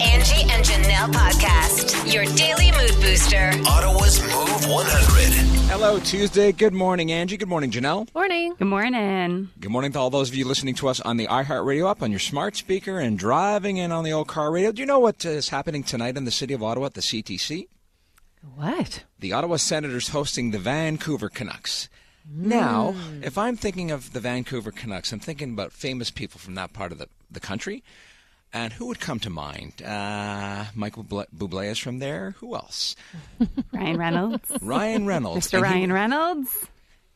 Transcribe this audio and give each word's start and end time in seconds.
Angie 0.00 0.42
and 0.50 0.62
Janelle 0.62 1.10
podcast, 1.10 2.12
your 2.12 2.26
daily 2.36 2.70
mood 2.72 3.00
booster. 3.00 3.50
Ottawa's 3.66 4.20
Move 4.20 4.68
100. 4.68 5.70
Hello, 5.70 5.98
Tuesday. 6.00 6.52
Good 6.52 6.74
morning, 6.74 7.10
Angie. 7.12 7.38
Good 7.38 7.48
morning, 7.48 7.70
Janelle. 7.70 8.12
Morning. 8.14 8.54
Good 8.58 8.68
morning. 8.68 9.48
Good 9.58 9.70
morning 9.70 9.92
to 9.92 9.98
all 9.98 10.10
those 10.10 10.28
of 10.28 10.34
you 10.34 10.46
listening 10.46 10.74
to 10.76 10.88
us 10.88 11.00
on 11.00 11.16
the 11.16 11.26
iHeartRadio 11.28 11.90
app, 11.90 12.02
on 12.02 12.10
your 12.10 12.20
smart 12.20 12.56
speaker, 12.56 12.98
and 12.98 13.18
driving 13.18 13.78
in 13.78 13.90
on 13.90 14.04
the 14.04 14.12
old 14.12 14.28
car 14.28 14.52
radio. 14.52 14.70
Do 14.70 14.82
you 14.82 14.86
know 14.86 14.98
what 14.98 15.24
is 15.24 15.48
happening 15.48 15.82
tonight 15.82 16.18
in 16.18 16.26
the 16.26 16.30
city 16.30 16.52
of 16.52 16.62
Ottawa 16.62 16.86
at 16.86 16.94
the 16.94 17.00
CTC? 17.00 17.66
What? 18.54 19.04
The 19.18 19.32
Ottawa 19.32 19.56
Senators 19.56 20.08
hosting 20.08 20.50
the 20.50 20.58
Vancouver 20.58 21.30
Canucks. 21.30 21.88
Now, 22.28 22.92
hmm. 22.92 23.22
if 23.22 23.38
I'm 23.38 23.56
thinking 23.56 23.90
of 23.90 24.12
the 24.12 24.20
Vancouver 24.20 24.72
Canucks, 24.72 25.10
I'm 25.12 25.20
thinking 25.20 25.54
about 25.54 25.72
famous 25.72 26.10
people 26.10 26.38
from 26.38 26.54
that 26.56 26.74
part 26.74 26.92
of 26.92 26.98
the, 26.98 27.08
the 27.30 27.40
country. 27.40 27.82
And 28.56 28.72
who 28.72 28.86
would 28.86 29.00
come 29.00 29.20
to 29.20 29.28
mind? 29.30 29.82
Uh, 29.82 30.64
Michael 30.74 31.04
Bublé 31.04 31.66
is 31.70 31.78
from 31.78 31.98
there. 31.98 32.34
Who 32.38 32.54
else? 32.54 32.96
Ryan 33.72 33.98
Reynolds. 33.98 34.50
Ryan 34.62 35.06
Reynolds. 35.06 35.48
Mr. 35.48 35.58
And 35.58 35.66
he- 35.66 35.72
Ryan 35.72 35.92
Reynolds. 35.92 36.66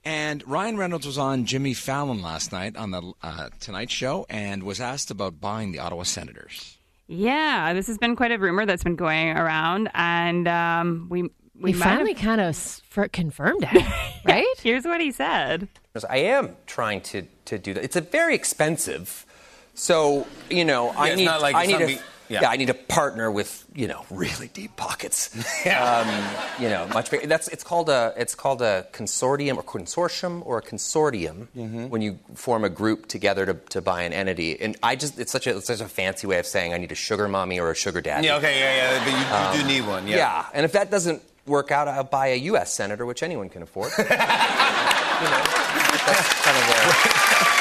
And 0.04 0.42
Ryan 0.46 0.76
Reynolds 0.76 1.06
was 1.06 1.16
on 1.18 1.44
Jimmy 1.46 1.72
Fallon 1.74 2.20
last 2.22 2.52
night 2.52 2.76
on 2.76 2.90
the 2.90 3.12
uh, 3.22 3.48
Tonight 3.60 3.90
Show 3.90 4.26
and 4.28 4.62
was 4.62 4.80
asked 4.80 5.10
about 5.10 5.40
buying 5.40 5.72
the 5.72 5.78
Ottawa 5.78 6.02
Senators. 6.04 6.76
Yeah, 7.06 7.72
this 7.74 7.86
has 7.86 7.96
been 7.98 8.16
quite 8.16 8.32
a 8.32 8.38
rumor 8.38 8.64
that's 8.66 8.84
been 8.84 8.96
going 8.96 9.30
around, 9.30 9.90
and 9.94 10.46
um, 10.46 11.06
we 11.10 11.22
we 11.22 11.30
We 11.54 11.72
finally 11.74 12.12
have- 12.14 12.22
kind 12.22 12.40
of 12.40 13.12
confirmed 13.12 13.66
it, 13.70 13.84
right? 14.24 14.46
Here's 14.62 14.84
what 14.84 15.00
he 15.00 15.10
said. 15.10 15.68
I 16.08 16.18
am 16.18 16.56
trying 16.66 17.00
to, 17.02 17.22
to 17.46 17.58
do 17.58 17.74
that. 17.74 17.82
It's 17.84 17.96
a 17.96 18.00
very 18.00 18.34
expensive. 18.34 19.26
So, 19.74 20.26
you 20.50 20.64
know, 20.64 20.90
I 20.90 21.14
need 21.14 21.26
like 21.26 21.54
I 21.54 21.66
need 21.66 21.80
a, 21.80 21.90
yeah. 22.28 22.42
yeah. 22.42 22.50
I 22.50 22.56
need 22.56 22.70
a 22.70 22.74
partner 22.74 23.30
with, 23.30 23.64
you 23.74 23.88
know, 23.88 24.04
really 24.10 24.48
deep 24.48 24.76
pockets. 24.76 25.34
um, 25.66 26.08
you 26.60 26.68
know, 26.68 26.86
much 26.88 27.10
bigger. 27.10 27.26
That's 27.26 27.48
it's 27.48 27.64
called 27.64 27.88
a 27.88 28.12
it's 28.16 28.34
called 28.34 28.62
a 28.62 28.86
consortium 28.92 29.56
or 29.56 29.62
consortium 29.62 30.44
or 30.46 30.58
a 30.58 30.62
consortium 30.62 31.48
Mm-hmm. 31.56 31.88
when 31.88 32.02
you 32.02 32.18
form 32.34 32.64
a 32.64 32.68
group 32.68 33.06
together 33.06 33.46
to, 33.46 33.54
to 33.70 33.80
buy 33.80 34.02
an 34.02 34.12
entity. 34.12 34.60
And 34.60 34.76
I 34.82 34.96
just 34.96 35.18
it's 35.18 35.32
such 35.32 35.46
a 35.46 35.56
it's 35.56 35.66
such 35.66 35.80
a 35.80 35.88
fancy 35.88 36.26
way 36.26 36.38
of 36.38 36.46
saying 36.46 36.72
I 36.74 36.78
need 36.78 36.92
a 36.92 36.96
sugar 36.96 37.26
mommy 37.26 37.58
or 37.58 37.70
a 37.70 37.74
sugar 37.74 38.00
daddy. 38.00 38.26
Yeah, 38.26 38.36
okay, 38.36 38.58
yeah, 38.60 38.76
yeah, 38.76 39.04
but 39.04 39.12
you, 39.56 39.62
you 39.62 39.66
do 39.66 39.68
need 39.80 39.88
one. 39.88 40.06
Yeah. 40.06 40.16
Yeah, 40.16 40.46
and 40.54 40.64
if 40.64 40.72
that 40.72 40.90
doesn't 40.90 41.22
work 41.46 41.70
out, 41.70 41.88
I'll 41.88 42.04
buy 42.04 42.28
a 42.28 42.36
U.S. 42.36 42.72
senator, 42.72 43.06
which 43.06 43.22
anyone 43.22 43.48
can 43.48 43.62
afford. 43.62 43.90
you 43.98 44.04
know, 44.04 44.10
that's 46.06 46.44
kind 46.44 46.56
of 46.56 46.66
the 46.66 47.59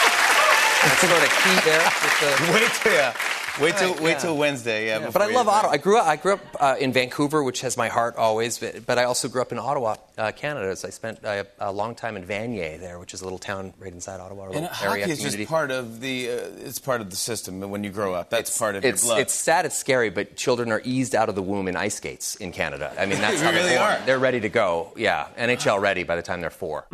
that's 0.83 0.99
sort 1.01 1.11
of 1.11 1.31
key 1.43 1.57
there. 1.65 1.83
With 1.83 2.15
the, 2.19 2.53
Wait 2.53 2.71
till. 2.83 3.38
Wait 3.61 3.75
till 3.77 3.91
Right, 3.93 4.01
wait 4.01 4.11
yeah. 4.11 4.17
till 4.19 4.37
Wednesday. 4.37 4.87
Yeah. 4.87 5.09
but 5.11 5.21
I 5.21 5.27
love 5.27 5.47
Ottawa. 5.47 5.73
I 5.73 5.77
grew 5.77 5.97
up. 5.97 6.07
I 6.07 6.15
grew 6.15 6.33
up 6.33 6.39
uh, 6.59 6.75
in 6.79 6.93
Vancouver, 6.93 7.43
which 7.43 7.61
has 7.61 7.75
my 7.77 7.87
heart 7.87 8.15
always. 8.15 8.57
But, 8.59 8.85
but 8.85 8.97
I 8.97 9.03
also 9.05 9.27
grew 9.27 9.41
up 9.41 9.51
in 9.51 9.59
Ottawa, 9.59 9.95
uh, 10.17 10.31
Canada. 10.31 10.75
So 10.75 10.87
I 10.87 10.91
spent 10.91 11.23
uh, 11.25 11.43
a 11.59 11.71
long 11.71 11.95
time 11.95 12.15
in 12.17 12.23
Vanier 12.25 12.79
there, 12.79 12.99
which 12.99 13.13
is 13.13 13.21
a 13.21 13.23
little 13.25 13.39
town 13.39 13.73
right 13.79 13.91
inside 13.91 14.19
Ottawa. 14.19 14.45
A 14.45 14.47
little 14.47 14.63
And 14.63 14.69
area 14.81 15.01
hockey 15.01 15.11
is 15.11 15.17
community. 15.19 15.43
just 15.43 15.49
part 15.49 15.71
of 15.71 15.99
the. 16.01 16.29
Uh, 16.29 16.33
it's 16.65 16.79
part 16.79 17.01
of 17.01 17.09
the 17.09 17.15
system 17.15 17.59
when 17.69 17.83
you 17.83 17.89
grow 17.89 18.13
up. 18.13 18.29
That's 18.29 18.57
part 18.57 18.75
of 18.75 18.85
it's, 18.85 19.03
your 19.03 19.09
blood. 19.15 19.21
It's 19.21 19.33
sad, 19.33 19.65
it's 19.65 19.75
scary, 19.75 20.09
but 20.09 20.35
children 20.35 20.71
are 20.71 20.81
eased 20.85 21.15
out 21.15 21.29
of 21.29 21.35
the 21.35 21.41
womb 21.41 21.67
in 21.67 21.75
ice 21.75 21.95
skates 21.95 22.35
in 22.35 22.51
Canada. 22.51 22.93
I 22.97 23.05
mean, 23.05 23.19
that's 23.21 23.39
They 23.39 23.45
how 23.45 23.51
really 23.51 23.69
they're 23.69 23.79
born. 23.79 23.91
are. 24.01 24.05
They're 24.05 24.19
ready 24.19 24.39
to 24.41 24.49
go. 24.49 24.93
Yeah, 24.95 25.27
NHL 25.37 25.81
ready 25.81 26.03
by 26.03 26.15
the 26.15 26.21
time 26.21 26.41
they're 26.41 26.49
four. 26.49 26.85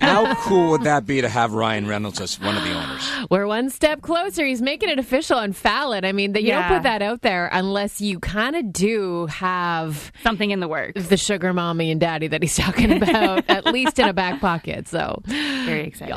How 0.00 0.34
cool 0.44 0.70
would 0.70 0.82
that 0.84 1.06
be 1.06 1.20
to 1.20 1.28
have 1.28 1.52
Ryan 1.52 1.86
Reynolds 1.86 2.20
as 2.20 2.38
one 2.40 2.56
of 2.56 2.64
the 2.64 2.72
owners? 2.72 3.08
We're 3.30 3.46
one 3.46 3.70
step 3.70 4.02
closer. 4.02 4.44
He's 4.44 4.62
making 4.62 4.88
it 4.88 4.98
official 4.98 5.38
on 5.38 5.52
Fallon. 5.72 6.04
I 6.04 6.12
mean, 6.12 6.32
that 6.32 6.42
you 6.42 6.48
Yeah. 6.48 6.68
don't 6.68 6.76
put 6.78 6.82
that 6.82 7.00
out 7.00 7.22
there 7.22 7.48
unless 7.50 7.98
you 8.00 8.18
kind 8.20 8.54
of 8.56 8.72
do 8.74 9.24
have 9.26 10.12
Something 10.22 10.50
in 10.50 10.60
the 10.60 10.68
works. 10.68 11.06
the 11.08 11.16
sugar 11.16 11.54
mommy 11.54 11.90
and 11.90 11.98
daddy 11.98 12.26
that 12.28 12.42
he's 12.42 12.56
talking 12.56 12.92
about, 13.02 13.44
at 13.48 13.64
least 13.66 13.98
in 13.98 14.06
a 14.06 14.12
back 14.12 14.38
pocket. 14.38 14.86
So, 14.88 15.22
Very 15.24 15.84
exciting. 15.86 16.14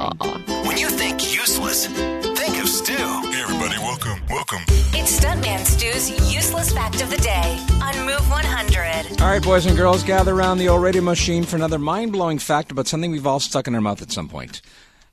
When 0.68 0.78
you 0.78 0.90
think 0.90 1.34
useless, 1.34 1.86
think 1.88 2.62
of 2.62 2.68
Stu. 2.68 2.94
Hey 2.98 3.42
everybody, 3.44 3.78
welcome, 3.80 4.20
welcome. 4.30 4.60
It's 4.94 5.20
Stuntman 5.22 5.66
Stu's 5.66 6.10
useless 6.36 6.74
fact 6.74 7.02
of 7.02 7.10
the 7.10 7.18
day 7.18 7.58
on 7.82 8.06
Move 8.06 8.30
100. 8.30 9.22
All 9.22 9.28
right, 9.30 9.42
boys 9.42 9.66
and 9.66 9.78
girls, 9.78 10.04
gather 10.04 10.34
around 10.36 10.58
the 10.58 10.68
old 10.68 10.84
radio 10.84 11.02
machine 11.02 11.44
for 11.46 11.56
another 11.56 11.80
mind 11.80 12.12
blowing 12.12 12.40
fact 12.40 12.72
about 12.74 12.88
something 12.88 13.10
we've 13.10 13.26
all 13.26 13.40
stuck 13.40 13.68
in 13.70 13.76
our 13.76 13.80
mouth 13.82 14.02
at 14.02 14.12
some 14.12 14.28
point. 14.28 14.62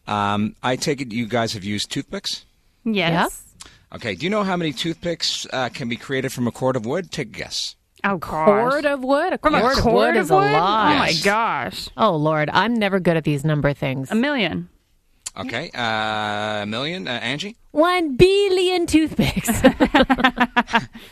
Um, 0.08 0.56
I 0.64 0.74
take 0.74 1.00
it 1.00 1.12
you 1.12 1.26
guys 1.28 1.52
have 1.52 1.62
used 1.62 1.92
toothpicks? 1.92 2.44
Yes. 2.84 3.44
Okay, 3.94 4.14
do 4.14 4.24
you 4.24 4.30
know 4.30 4.42
how 4.42 4.56
many 4.56 4.72
toothpicks 4.72 5.46
uh, 5.52 5.68
can 5.68 5.88
be 5.88 5.96
created 5.96 6.32
from 6.32 6.46
a 6.46 6.50
cord 6.50 6.76
of 6.76 6.86
wood? 6.86 7.10
Take 7.10 7.28
a 7.28 7.32
guess. 7.32 7.76
Oh, 8.04 8.16
gosh. 8.16 8.46
cord 8.46 8.86
of 8.86 9.04
wood? 9.04 9.34
A 9.34 9.38
From 9.38 9.52
cord 9.52 9.76
a 9.76 9.78
of 9.78 9.84
wood 9.84 10.16
is 10.16 10.30
a 10.30 10.34
wood? 10.34 10.52
lot. 10.52 10.92
Oh 10.94 10.98
my 10.98 11.12
gosh. 11.22 11.88
Oh, 11.96 12.16
Lord. 12.16 12.50
I'm 12.52 12.74
never 12.74 12.98
good 13.00 13.16
at 13.16 13.24
these 13.24 13.44
number 13.44 13.72
things. 13.74 14.10
A 14.10 14.14
million. 14.14 14.68
Okay, 15.34 15.70
uh, 15.74 16.62
a 16.62 16.66
million, 16.66 17.08
uh, 17.08 17.12
Angie? 17.12 17.56
One 17.70 18.16
billion 18.16 18.86
toothpicks. 18.86 19.48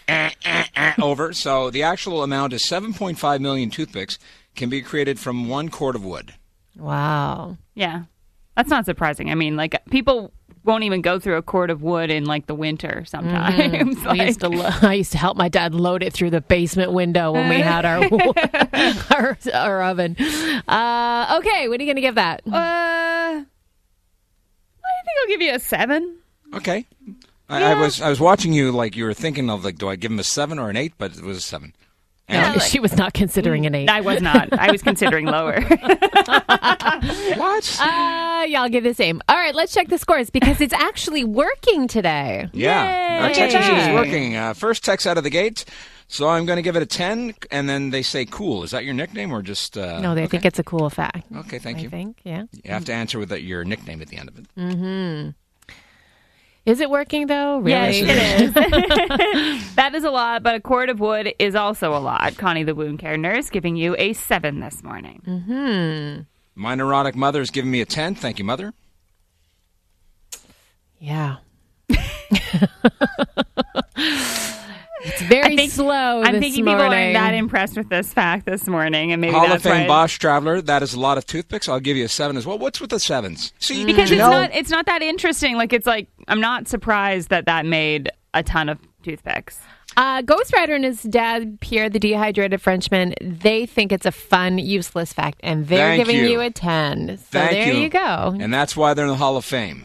Over. 1.01 1.33
So 1.33 1.71
the 1.71 1.83
actual 1.85 2.23
amount 2.23 2.53
is 2.53 2.63
7.5 2.69 3.41
million 3.41 3.71
toothpicks 3.71 4.19
can 4.57 4.69
be 4.69 4.83
created 4.83 5.19
from 5.19 5.49
one 5.49 5.69
cord 5.71 5.95
of 5.97 6.05
wood. 6.05 6.35
wow. 6.77 7.57
Yeah. 7.75 8.03
That's 8.57 8.69
not 8.69 8.85
surprising. 8.85 9.31
I 9.31 9.35
mean, 9.37 9.57
like 9.57 9.81
people 9.91 10.33
won't 10.65 10.85
even 10.85 11.01
go 11.01 11.19
through 11.19 11.37
a 11.37 11.43
cord 11.43 11.71
of 11.71 11.83
wood 11.83 12.11
in 12.11 12.25
like 12.27 12.47
the 12.47 12.55
winter 12.55 13.05
sometimes. 13.07 13.97
I 14.05 14.09
Like- 14.09 14.21
used 14.29 14.41
to 14.41 14.49
lo- 14.49 14.69
I 14.83 14.95
used 14.95 15.13
to 15.13 15.19
help 15.19 15.37
my 15.37 15.49
dad 15.49 15.75
load 15.75 16.03
it 16.03 16.13
through 16.13 16.31
the 16.31 16.41
basement 16.41 16.93
window 16.93 17.33
when 17.33 17.49
we 17.49 17.61
had 17.61 17.85
our 17.85 18.05
our, 19.11 19.39
our 19.55 19.83
oven. 19.85 20.17
Uh, 20.69 21.37
okay, 21.39 21.69
what 21.69 21.81
are 21.81 21.83
you 21.83 21.87
going 21.89 21.97
to 21.97 22.03
give 22.03 22.17
that? 22.17 22.43
Uh, 22.47 22.53
I 22.53 23.45
think 25.05 25.17
I'll 25.23 25.29
give 25.29 25.41
you 25.43 25.55
a 25.55 25.59
seven. 25.59 26.19
Okay. 26.55 26.87
I, 27.49 27.73
I 27.73 27.81
was 27.81 28.01
I 28.01 28.09
was 28.09 28.21
watching 28.21 28.53
you 28.53 28.71
like 28.71 28.95
you 28.97 29.05
were 29.05 29.15
thinking 29.15 29.51
of 29.51 29.65
like 29.65 29.77
do 29.79 29.89
I 29.89 29.97
give 29.97 30.13
him 30.13 30.19
a 30.21 30.25
seven 30.25 30.59
or 30.59 30.71
an 30.71 30.77
eight, 30.77 30.93
but 30.99 31.17
it 31.17 31.23
was 31.23 31.37
a 31.39 31.41
seven. 31.41 31.75
No, 32.31 32.59
she 32.59 32.79
was 32.81 32.97
not 32.97 33.13
considering 33.13 33.67
an 33.67 33.75
eight. 33.75 33.89
I 33.89 34.01
was 34.01 34.21
not. 34.23 34.49
I 34.53 34.71
was 34.71 34.83
considering 34.83 35.27
lower. 35.27 35.61
What? 37.37 37.79
Uh, 37.81 38.45
y'all 38.49 38.69
give 38.69 38.85
the 38.85 38.95
same. 38.95 39.21
All 39.29 39.37
right, 39.37 39.55
let's 39.55 39.73
check 39.75 39.89
the 39.89 39.99
scores 39.99 40.31
because 40.31 40.61
it's 40.61 40.73
actually 40.73 41.25
working 41.25 41.89
today. 41.89 42.49
yeah, 42.53 43.21
our 43.23 43.29
Yay. 43.29 43.35
text 43.35 43.57
machine 43.57 43.77
is 43.77 43.87
Yay. 43.89 43.95
working. 43.95 44.37
Uh, 44.37 44.55
first 44.55 44.85
text 44.85 45.07
out 45.07 45.19
of 45.19 45.25
the 45.25 45.31
gate, 45.31 45.65
so 46.09 46.29
I'm 46.29 46.47
going 46.47 46.57
to 46.57 46.63
give 46.63 46.77
it 46.77 46.83
a 46.83 46.87
ten, 46.87 47.35
and 47.51 47.69
then 47.69 47.91
they 47.91 48.03
say 48.03 48.25
cool. 48.25 48.63
Is 48.63 48.71
that 48.73 48.85
your 48.85 48.95
nickname 48.95 49.33
or 49.33 49.43
just? 49.43 49.77
Uh, 49.77 50.01
No, 50.01 50.15
they 50.15 50.27
think 50.27 50.45
it's 50.45 50.59
a 50.59 50.65
cool 50.65 50.89
fact. 50.91 51.25
Okay, 51.37 51.59
thank 51.59 51.79
you. 51.79 51.83
I 51.83 51.85
you. 51.85 51.91
think, 51.91 52.19
yeah. 52.25 52.45
You 52.65 52.71
have 52.71 52.85
to 52.87 52.93
answer 52.93 53.19
with 53.19 53.29
that 53.31 53.43
your 53.43 53.65
nickname 53.65 54.01
at 54.03 54.09
the 54.09 54.17
end 54.17 54.29
of 54.29 54.39
it. 54.39 55.35
Is 56.67 56.81
it 56.81 56.91
working 56.91 57.27
though? 57.27 57.59
Really? 57.59 58.01
Yes, 58.03 58.53
it 58.55 58.61
is. 59.63 59.75
that 59.77 59.95
is 59.95 60.05
a 60.05 60.11
lot, 60.11 60.43
but 60.43 60.55
a 60.55 60.61
cord 60.61 60.89
of 60.91 61.01
wood 61.01 61.33
is 61.39 61.55
also 61.55 61.95
a 61.95 61.99
lot. 61.99 62.37
Connie, 62.37 62.65
the 62.65 62.75
wound 62.75 62.99
care 62.99 63.17
nurse, 63.17 63.49
giving 63.51 63.77
you 63.77 63.97
a 63.99 64.13
seven 64.13 64.61
this 64.61 64.83
morning. 64.83 65.23
Mm-hmm. 65.27 66.23
My 66.55 66.75
neurotic 66.75 67.17
mother 67.17 67.41
is 67.41 67.51
giving 67.51 67.71
me 67.71 67.81
a 67.81 67.87
ten. 67.87 68.15
Thank 68.15 68.39
you, 68.39 68.45
mother. 68.45 68.75
Yeah. 70.99 71.37
it's 75.03 75.23
very 75.23 75.55
I 75.55 75.57
think- 75.57 75.73
slow. 75.73 76.23
I'm 76.23 76.35
this 76.35 76.41
thinking 76.43 76.65
people 76.67 76.81
aren't 76.81 77.15
that 77.15 77.35
impressed 77.35 77.77
with 77.77 77.89
this 77.89 78.13
fact 78.13 78.45
this 78.47 78.67
morning, 78.67 79.13
and 79.13 79.21
maybe 79.21 79.33
Hall 79.33 79.51
of 79.51 79.63
Fame. 79.63 79.87
Bosch 79.87 80.19
Traveler. 80.19 80.61
That 80.61 80.83
is 80.83 80.93
a 80.95 81.01
lot 81.01 81.17
of 81.19 81.27
toothpicks. 81.27 81.69
I'll 81.69 81.81
give 81.81 81.97
you 81.97 82.05
a 82.05 82.09
seven 82.09 82.37
as 82.37 82.47
well. 82.47 82.59
What's 82.59 82.81
with 82.81 82.91
the 82.91 83.01
sevens? 83.01 83.53
See, 83.59 83.85
because 83.85 84.11
it's 84.11 84.21
Janelle- 84.21 84.31
not 84.31 84.55
it's 84.55 84.71
not 84.71 84.87
that 84.87 85.03
interesting. 85.03 85.57
Like 85.57 85.73
it's 85.73 85.87
like 85.87 86.09
I'm 86.31 86.41
not 86.41 86.69
surprised 86.69 87.29
that 87.29 87.47
that 87.47 87.67
made 87.67 88.11
a 88.33 88.43
ton 88.43 88.69
of 88.69 88.79
toothpicks. 89.03 89.59
Uh, 89.97 90.23
Ghost 90.23 90.53
Rider 90.55 90.75
and 90.77 90.85
his 90.85 91.03
dad, 91.03 91.61
Pierre, 91.61 91.91
the 91.91 91.99
dehydrated 91.99 92.63
Frenchman, 92.63 93.15
they 93.21 93.67
think 93.67 93.91
it's 93.91 94.07
a 94.07 94.13
fun, 94.13 94.59
useless 94.59 95.13
fact, 95.13 95.41
and 95.43 95.67
they're 95.67 95.97
Thank 95.97 96.07
giving 96.07 96.25
you. 96.25 96.31
you. 96.31 96.41
a 96.41 96.51
10. 96.51 97.19
So 97.19 97.25
Thank 97.31 97.51
there 97.51 97.75
you, 97.75 97.89
go. 97.89 98.37
And 98.39 98.55
that's 98.55 98.77
why 98.77 98.95
they're 98.95 99.07
in 99.07 99.11
the 99.11 99.17
Hall 99.17 99.37
of 99.37 99.45
Fame. 99.45 99.83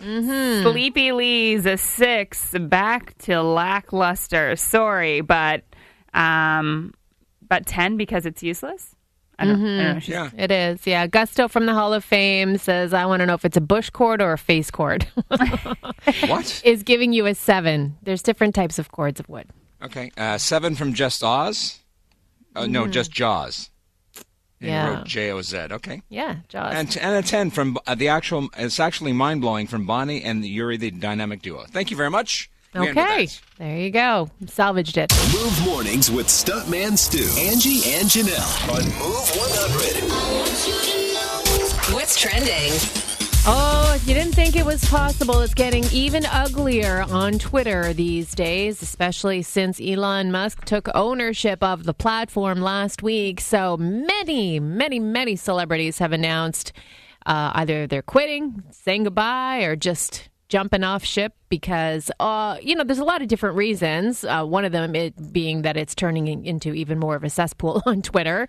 Sleepy 0.62 1.12
Lee's 1.12 1.66
a 1.66 1.78
six, 1.78 2.52
back 2.52 3.18
to 3.20 3.42
lackluster. 3.42 4.56
Sorry, 4.56 5.22
but 5.22 5.64
um, 6.14 6.94
but 7.48 7.66
ten 7.66 7.98
because 7.98 8.26
it's 8.26 8.42
useless. 8.44 8.96
I 9.38 9.46
don't, 9.46 9.56
I 9.56 9.84
don't 9.84 9.96
know. 9.96 10.00
Yeah. 10.04 10.30
It 10.38 10.52
is, 10.52 10.88
yeah. 10.88 11.08
Gusto 11.08 11.48
from 11.48 11.66
the 11.66 11.74
Hall 11.74 11.94
of 11.94 12.04
Fame 12.04 12.58
says, 12.58 12.94
I 12.94 13.06
want 13.06 13.20
to 13.22 13.26
know 13.26 13.34
if 13.34 13.44
it's 13.46 13.58
a 13.58 13.62
bush 13.62 13.90
cord 13.90 14.22
or 14.22 14.34
a 14.34 14.38
face 14.38 14.72
cord. 14.72 15.08
What? 16.28 16.62
is 16.66 16.84
giving 16.84 17.14
you 17.14 17.26
a 17.26 17.36
seven. 17.36 17.98
There's 18.04 18.22
different 18.22 18.56
types 18.56 18.78
of 18.80 18.92
cords 18.92 19.20
of 19.20 19.28
wood. 19.28 19.48
Okay. 19.84 20.12
Uh, 20.18 20.38
seven 20.38 20.76
from 20.76 20.94
Just 20.94 21.24
Oz. 21.24 21.80
Uh, 22.56 22.68
No, 22.68 22.88
just 22.88 23.12
Jaws. 23.12 23.70
And 24.62 24.70
he 24.70 24.74
Yeah. 24.76 24.88
wrote 24.98 25.06
J 25.06 25.32
O 25.32 25.42
Z. 25.42 25.58
Okay. 25.72 26.02
Yeah, 26.10 26.38
Jaws. 26.48 26.74
And, 26.74 26.90
t- 26.92 27.00
and 27.00 27.16
a 27.16 27.22
10 27.22 27.52
from 27.52 27.78
uh, 27.86 27.96
the 27.96 28.08
actual, 28.08 28.50
it's 28.58 28.80
actually 28.80 29.12
mind 29.14 29.42
blowing 29.42 29.68
from 29.68 29.86
Bonnie 29.86 30.24
and 30.24 30.46
Yuri, 30.46 30.78
the 30.78 30.92
dynamic 30.92 31.42
duo. 31.42 31.66
Thank 31.70 31.92
you 31.92 31.98
very 31.98 32.10
much. 32.10 32.50
We 32.76 32.90
ended 32.90 32.98
Okay, 32.98 33.28
there 33.58 33.78
you 33.78 33.90
go. 33.90 34.30
Salvaged 34.48 34.98
it. 34.98 35.14
Move 35.34 35.66
mornings 35.66 36.12
with 36.12 36.28
Stuntman 36.28 36.98
Stu, 36.98 37.24
Angie, 37.40 37.90
and 37.94 38.10
Janelle 38.10 38.70
on 38.70 38.84
Move 39.00 39.32
100. 39.36 41.94
What's 41.94 42.20
trending? 42.20 42.74
Oh, 43.48 43.94
if 43.96 44.06
you 44.08 44.14
didn't 44.14 44.34
think 44.34 44.58
it 44.58 44.66
was 44.66 44.84
possible, 44.90 45.40
it's 45.40 45.54
getting 45.54 45.86
even 45.94 46.26
uglier 46.26 47.06
on 47.10 47.40
Twitter 47.40 47.94
these 47.94 48.36
days, 48.36 48.82
especially 48.82 49.42
since 49.42 49.80
Elon 49.80 50.32
Musk 50.32 50.66
took 50.66 50.90
ownership 50.96 51.64
of 51.64 51.84
the 51.86 51.94
platform 51.94 52.60
last 52.60 53.02
week. 53.04 53.40
So 53.40 53.78
many, 53.78 54.60
many, 54.60 55.00
many 55.00 55.38
celebrities 55.38 56.00
have 56.00 56.12
announced 56.12 56.74
uh, 57.26 57.52
either 57.56 57.88
they're 57.88 58.02
quitting, 58.02 58.64
saying 58.72 59.04
goodbye, 59.04 59.60
or 59.60 59.76
just 59.76 60.30
jumping 60.56 60.86
off 60.86 61.04
ship 61.04 61.34
because 61.50 62.10
uh, 62.22 62.58
you 62.62 62.76
know 62.76 62.86
there's 62.86 63.00
a 63.00 63.04
lot 63.04 63.22
of 63.22 63.28
different 63.28 63.58
reasons. 63.58 64.24
Uh, 64.24 64.46
one 64.46 64.64
of 64.64 64.72
them 64.72 64.96
it 64.96 65.34
being 65.34 65.64
that 65.64 65.76
it's 65.76 65.94
turning 65.94 66.46
into 66.46 66.74
even 66.74 66.98
more 66.98 67.14
of 67.14 67.26
a 67.26 67.30
cesspool 67.30 67.84
on 67.86 68.02
twitter. 68.02 68.48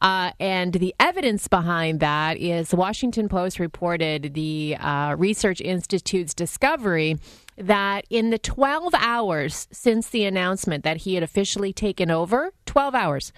Uh, 0.00 0.30
and 0.38 0.74
the 0.74 0.94
evidence 1.00 1.48
behind 1.48 1.98
that 1.98 2.36
is 2.36 2.68
the 2.68 2.76
washington 2.76 3.28
post 3.28 3.58
reported 3.58 4.34
the 4.34 4.76
uh, 4.78 5.16
research 5.18 5.60
institute's 5.60 6.32
discovery 6.32 7.16
that 7.56 8.04
in 8.08 8.30
the 8.30 8.38
12 8.38 8.94
hours 8.94 9.66
since 9.72 10.10
the 10.10 10.24
announcement 10.26 10.84
that 10.84 10.98
he 10.98 11.14
had 11.14 11.24
officially 11.24 11.72
taken 11.72 12.08
over 12.08 12.52
12 12.66 12.94
hours 12.94 13.32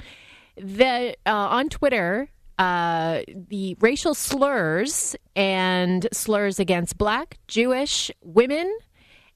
the 0.56 1.16
uh, 1.24 1.30
on 1.30 1.68
Twitter, 1.68 2.28
uh, 2.60 3.22
the 3.48 3.74
racial 3.80 4.12
slurs 4.12 5.16
and 5.34 6.06
slurs 6.12 6.60
against 6.60 6.98
Black, 6.98 7.38
Jewish, 7.48 8.10
women, 8.22 8.70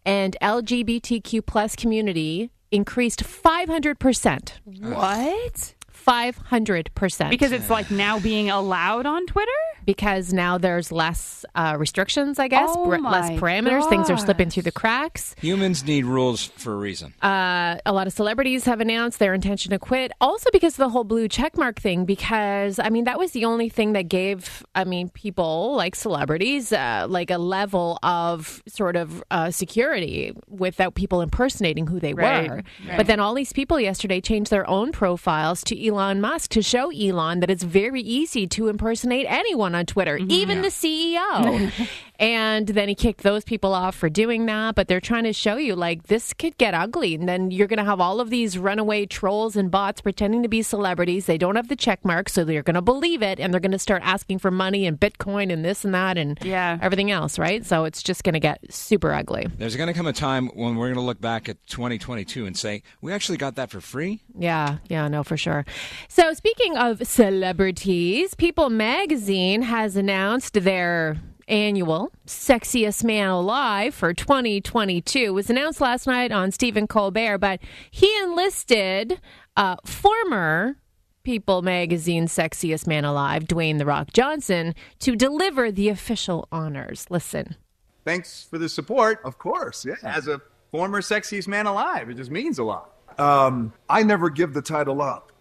and 0.05 0.37
LGBTQ 0.43 1.47
plus 1.47 1.75
community 1.75 2.51
increased 2.71 3.25
five 3.25 3.71
hundred 3.71 3.99
percent. 3.99 4.61
What? 4.65 5.74
Five 6.05 6.37
hundred 6.37 6.91
percent 6.95 7.31
Because 7.31 7.51
it's 7.53 7.71
like 7.71 7.91
now 7.91 8.19
being 8.21 8.51
allowed 8.51 9.07
on 9.07 9.27
Twitter? 9.27 9.51
because 9.87 10.33
now 10.33 10.57
there's 10.57 10.91
less 10.91 11.45
uh, 11.55 11.77
restrictions, 11.79 12.39
I 12.39 12.49
guess, 12.49 12.71
Oh 12.73 12.87
br- 12.87 12.97
less 12.97 13.29
my 13.29 13.37
parameters. 13.37 13.87
Things 13.91 14.09
are 14.09 14.17
slipping 14.17 14.49
through 14.49 14.63
the 14.63 14.73
cracks. 14.73 15.37
Humans 15.43 15.85
need 15.85 16.07
rules 16.07 16.43
for 16.57 16.73
a 16.73 16.77
reason. 16.77 17.13
Uh, 17.21 17.77
a 17.85 17.93
lot 17.93 18.07
of 18.07 18.15
celebrities 18.15 18.65
have 18.65 18.81
announced 18.81 19.19
their 19.19 19.35
intention 19.35 19.73
to 19.73 19.79
quit, 19.79 20.11
also 20.23 20.49
because 20.55 20.73
of 20.75 20.79
the 20.79 20.89
whole 20.89 21.05
blue 21.05 21.29
checkmark 21.29 21.77
thing. 21.79 22.07
Because 22.07 22.79
I 22.79 22.89
mean, 22.89 23.05
that 23.05 23.19
was 23.19 23.33
the 23.33 23.45
only 23.45 23.69
thing 23.69 23.93
that 23.93 24.09
gave, 24.09 24.65
I 24.75 24.85
mean, 24.85 25.11
people 25.11 25.75
like 25.77 25.95
celebrities 25.95 26.73
uh, 26.73 27.07
like 27.07 27.31
a 27.31 27.37
level 27.39 27.99
of 28.03 28.63
sort 28.67 28.97
of 28.97 29.23
uh, 29.31 29.51
security 29.51 30.33
without 30.49 30.95
people 30.95 31.21
impersonating 31.21 31.87
who 31.87 32.01
they 32.01 32.15
Right, 32.15 32.49
were. 32.49 32.63
right. 32.89 32.97
But 32.97 33.07
then 33.07 33.21
all 33.21 33.35
these 33.35 33.53
people 33.53 33.79
yesterday 33.79 34.23
changed 34.23 34.51
their 34.51 34.67
own 34.69 34.93
profiles 34.93 35.63
to 35.65 35.75
Elon 35.87 35.94
Musk 36.21 36.51
to 36.53 36.63
show 36.63 36.91
Elon 36.91 37.41
that 37.41 37.51
it's 37.51 37.63
very 37.63 38.01
easy 38.01 38.47
to 38.49 38.69
impersonate 38.69 39.27
anyone 39.29 39.75
on 39.75 39.87
Twitter, 39.87 40.19
Mm-hmm. 40.19 40.31
even 40.31 40.63
the 40.63 40.69
CEO. 40.69 41.73
and 42.19 42.67
then 42.69 42.89
he 42.89 42.95
kicked 42.95 43.23
those 43.23 43.45
people 43.45 43.75
off 43.75 43.95
for 43.95 44.09
doing 44.09 44.47
that. 44.47 44.75
But 44.75 44.89
they're 44.89 45.01
trying 45.01 45.25
to 45.25 45.33
show 45.33 45.57
you 45.57 45.75
like 45.75 46.05
this 46.05 46.33
could 46.33 46.57
get 46.59 46.75
ugly. 46.75 47.15
And 47.15 47.29
then 47.29 47.51
you're 47.51 47.67
going 47.67 47.79
to 47.79 47.85
have 47.85 48.01
all 48.01 48.21
of 48.21 48.31
these 48.31 48.57
runaway 48.57 49.07
trolls 49.07 49.57
and 49.57 49.71
bots 49.71 50.01
pretending 50.01 50.43
to 50.43 50.49
be 50.49 50.63
celebrities. 50.63 51.27
They 51.27 51.39
don't 51.39 51.57
have 51.57 51.69
the 51.69 51.77
check 51.77 52.05
mark, 52.05 52.29
so 52.29 52.45
they're 52.45 52.63
going 52.63 52.75
to 52.75 52.83
believe 52.83 53.23
it 53.23 53.41
and 53.41 53.53
they're 53.53 53.61
going 53.61 53.73
to 53.73 53.79
start 53.79 54.03
asking 54.05 54.39
for 54.39 54.51
money 54.51 54.87
and 54.87 54.99
Bitcoin 54.99 55.53
and 55.53 55.65
this 55.65 55.85
and 55.85 55.95
that 55.95 56.17
and 56.17 56.39
Yeah. 56.43 56.79
everything 56.81 57.11
else, 57.11 57.39
right? 57.39 57.65
So 57.65 57.85
it's 57.85 58.03
just 58.03 58.23
going 58.25 58.35
to 58.35 58.41
get 58.41 58.73
super 58.73 59.13
ugly. 59.13 59.47
There's 59.59 59.77
going 59.77 59.89
to 59.89 59.95
come 59.95 60.07
a 60.07 60.13
time 60.13 60.49
when 60.49 60.77
we're 60.77 60.87
going 60.87 60.95
to 60.95 61.01
look 61.01 61.21
back 61.21 61.49
at 61.49 61.65
2022 61.67 62.47
and 62.47 62.57
say, 62.57 62.83
we 63.01 63.13
actually 63.13 63.39
got 63.39 63.57
that 63.57 63.71
for 63.71 63.81
free? 63.81 64.23
Yeah, 64.39 64.79
yeah, 64.89 65.09
no, 65.09 65.23
for 65.25 65.37
sure. 65.37 65.65
So, 66.09 66.33
speaking 66.33 66.77
of 66.77 67.07
celebrities, 67.07 68.35
People 68.35 68.71
magazine 68.71 69.63
has 69.63 69.97
announced 69.97 70.55
their 70.55 71.17
annual 71.49 72.13
Sexiest 72.27 73.05
Man 73.05 73.29
Alive 73.29 73.95
for 73.95 74.15
2022. 74.15 75.19
It 75.19 75.31
was 75.31 75.51
announced 75.51 75.81
last 75.81 76.07
night 76.07 76.33
on 76.33 76.51
Stephen 76.51 76.87
Colbert, 76.87 77.39
but 77.39 77.61
he 77.91 78.17
enlisted 78.23 79.21
uh, 79.57 79.77
former 79.85 80.77
People 81.23 81.63
magazine 81.63 82.27
Sexiest 82.27 82.87
Man 82.87 83.05
Alive, 83.05 83.45
Dwayne 83.45 83.79
The 83.79 83.87
Rock 83.87 84.13
Johnson, 84.13 84.75
to 84.99 85.17
deliver 85.17 85.73
the 85.73 85.89
official 85.89 86.47
honors. 86.53 87.07
Listen. 87.09 87.57
Thanks 88.05 88.45
for 88.45 88.59
the 88.59 88.69
support. 88.69 89.21
Of 89.25 89.39
course, 89.39 89.87
yeah. 89.87 89.95
As 90.03 90.29
a 90.29 90.43
former 90.71 91.01
sexiest 91.01 91.49
man 91.49 91.67
alive, 91.67 92.11
it 92.11 92.15
just 92.15 92.31
means 92.31 92.59
a 92.59 92.65
lot. 92.65 92.91
Um, 93.19 93.73
I 93.89 94.03
never 94.03 94.29
give 94.29 94.53
the 94.53 94.61
title 94.61 95.01
up. 95.01 95.33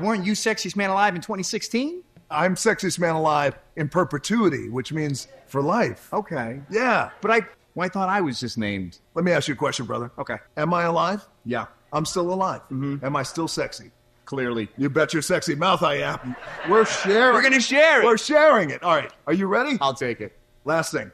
Weren't 0.00 0.24
you 0.24 0.32
sexiest 0.32 0.76
man 0.76 0.90
alive 0.90 1.14
in 1.14 1.20
2016? 1.20 2.02
I'm 2.30 2.54
sexiest 2.54 2.98
man 2.98 3.14
alive 3.14 3.58
in 3.76 3.88
perpetuity, 3.88 4.68
which 4.68 4.92
means 4.92 5.28
for 5.46 5.62
life. 5.62 6.12
Okay. 6.12 6.60
Yeah. 6.70 7.10
But 7.20 7.30
I, 7.30 7.40
well, 7.74 7.86
I 7.86 7.88
thought 7.88 8.08
I 8.08 8.20
was 8.20 8.40
just 8.40 8.58
named. 8.58 8.98
Let 9.14 9.24
me 9.24 9.32
ask 9.32 9.48
you 9.48 9.54
a 9.54 9.56
question, 9.56 9.86
brother. 9.86 10.10
Okay. 10.18 10.36
Am 10.56 10.72
I 10.74 10.84
alive? 10.84 11.26
Yeah, 11.44 11.66
I'm 11.92 12.04
still 12.04 12.32
alive. 12.32 12.62
Mm-hmm. 12.70 13.04
Am 13.04 13.16
I 13.16 13.22
still 13.22 13.48
sexy? 13.48 13.90
clearly. 14.24 14.68
You 14.76 14.90
bet 14.90 15.12
your 15.12 15.22
sexy 15.22 15.54
mouth 15.54 15.82
I 15.82 15.96
am. 15.96 16.36
We're 16.68 16.84
sharing. 16.84 17.34
We're 17.34 17.42
gonna 17.42 17.60
share 17.60 18.02
it. 18.02 18.04
We're 18.04 18.18
sharing 18.18 18.70
it. 18.70 18.82
All 18.82 18.94
right. 18.94 19.12
Are 19.26 19.32
you 19.32 19.46
ready? 19.46 19.78
I'll 19.80 19.94
take 19.94 20.20
it. 20.20 20.36
Last 20.64 20.92
thing. 20.92 21.10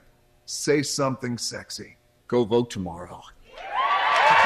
Say 0.46 0.82
something 0.82 1.38
sexy. 1.38 1.96
Go 2.28 2.44
vote 2.44 2.70
tomorrow. 2.70 3.22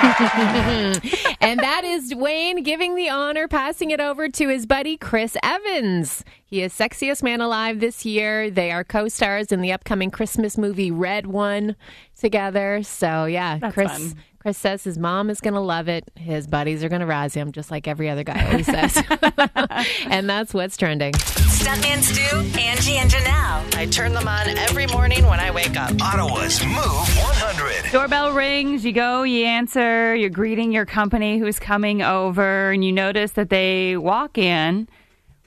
and 1.40 1.60
that 1.60 1.82
is 1.84 2.12
Dwayne 2.12 2.62
giving 2.62 2.94
the 2.94 3.08
honor, 3.08 3.48
passing 3.48 3.90
it 3.90 4.00
over 4.00 4.28
to 4.28 4.48
his 4.48 4.66
buddy 4.66 4.98
Chris 4.98 5.34
Evans. 5.42 6.24
He 6.44 6.60
is 6.60 6.74
Sexiest 6.74 7.22
Man 7.22 7.40
Alive 7.40 7.80
this 7.80 8.04
year. 8.04 8.50
They 8.50 8.70
are 8.70 8.84
co 8.84 9.08
stars 9.08 9.50
in 9.50 9.62
the 9.62 9.72
upcoming 9.72 10.10
Christmas 10.10 10.58
movie 10.58 10.90
Red 10.90 11.26
One 11.26 11.74
together. 12.18 12.82
So, 12.82 13.24
yeah, 13.24 13.58
That's 13.58 13.72
Chris. 13.72 13.90
fun. 13.90 14.14
Chris 14.44 14.58
says 14.58 14.84
his 14.84 14.98
mom 14.98 15.30
is 15.30 15.40
going 15.40 15.54
to 15.54 15.60
love 15.60 15.88
it. 15.88 16.04
His 16.16 16.46
buddies 16.46 16.84
are 16.84 16.90
going 16.90 17.00
to 17.00 17.06
razz 17.06 17.32
him, 17.32 17.50
just 17.50 17.70
like 17.70 17.88
every 17.88 18.10
other 18.10 18.24
guy 18.24 18.46
always 18.46 18.66
says. 18.66 19.02
and 20.10 20.28
that's 20.28 20.52
what's 20.52 20.76
trending. 20.76 21.14
Stuntman 21.14 22.02
Stu, 22.02 22.60
Angie, 22.60 22.98
and 22.98 23.10
Janelle. 23.10 23.74
I 23.74 23.86
turn 23.86 24.12
them 24.12 24.28
on 24.28 24.46
every 24.48 24.86
morning 24.88 25.24
when 25.24 25.40
I 25.40 25.50
wake 25.50 25.78
up. 25.78 25.98
Ottawa's 25.98 26.62
Move 26.62 26.76
100. 26.76 27.90
Doorbell 27.90 28.32
rings, 28.32 28.84
you 28.84 28.92
go, 28.92 29.22
you 29.22 29.46
answer, 29.46 30.14
you're 30.14 30.28
greeting 30.28 30.72
your 30.72 30.84
company 30.84 31.38
who's 31.38 31.58
coming 31.58 32.02
over, 32.02 32.70
and 32.70 32.84
you 32.84 32.92
notice 32.92 33.30
that 33.30 33.48
they 33.48 33.96
walk 33.96 34.36
in 34.36 34.90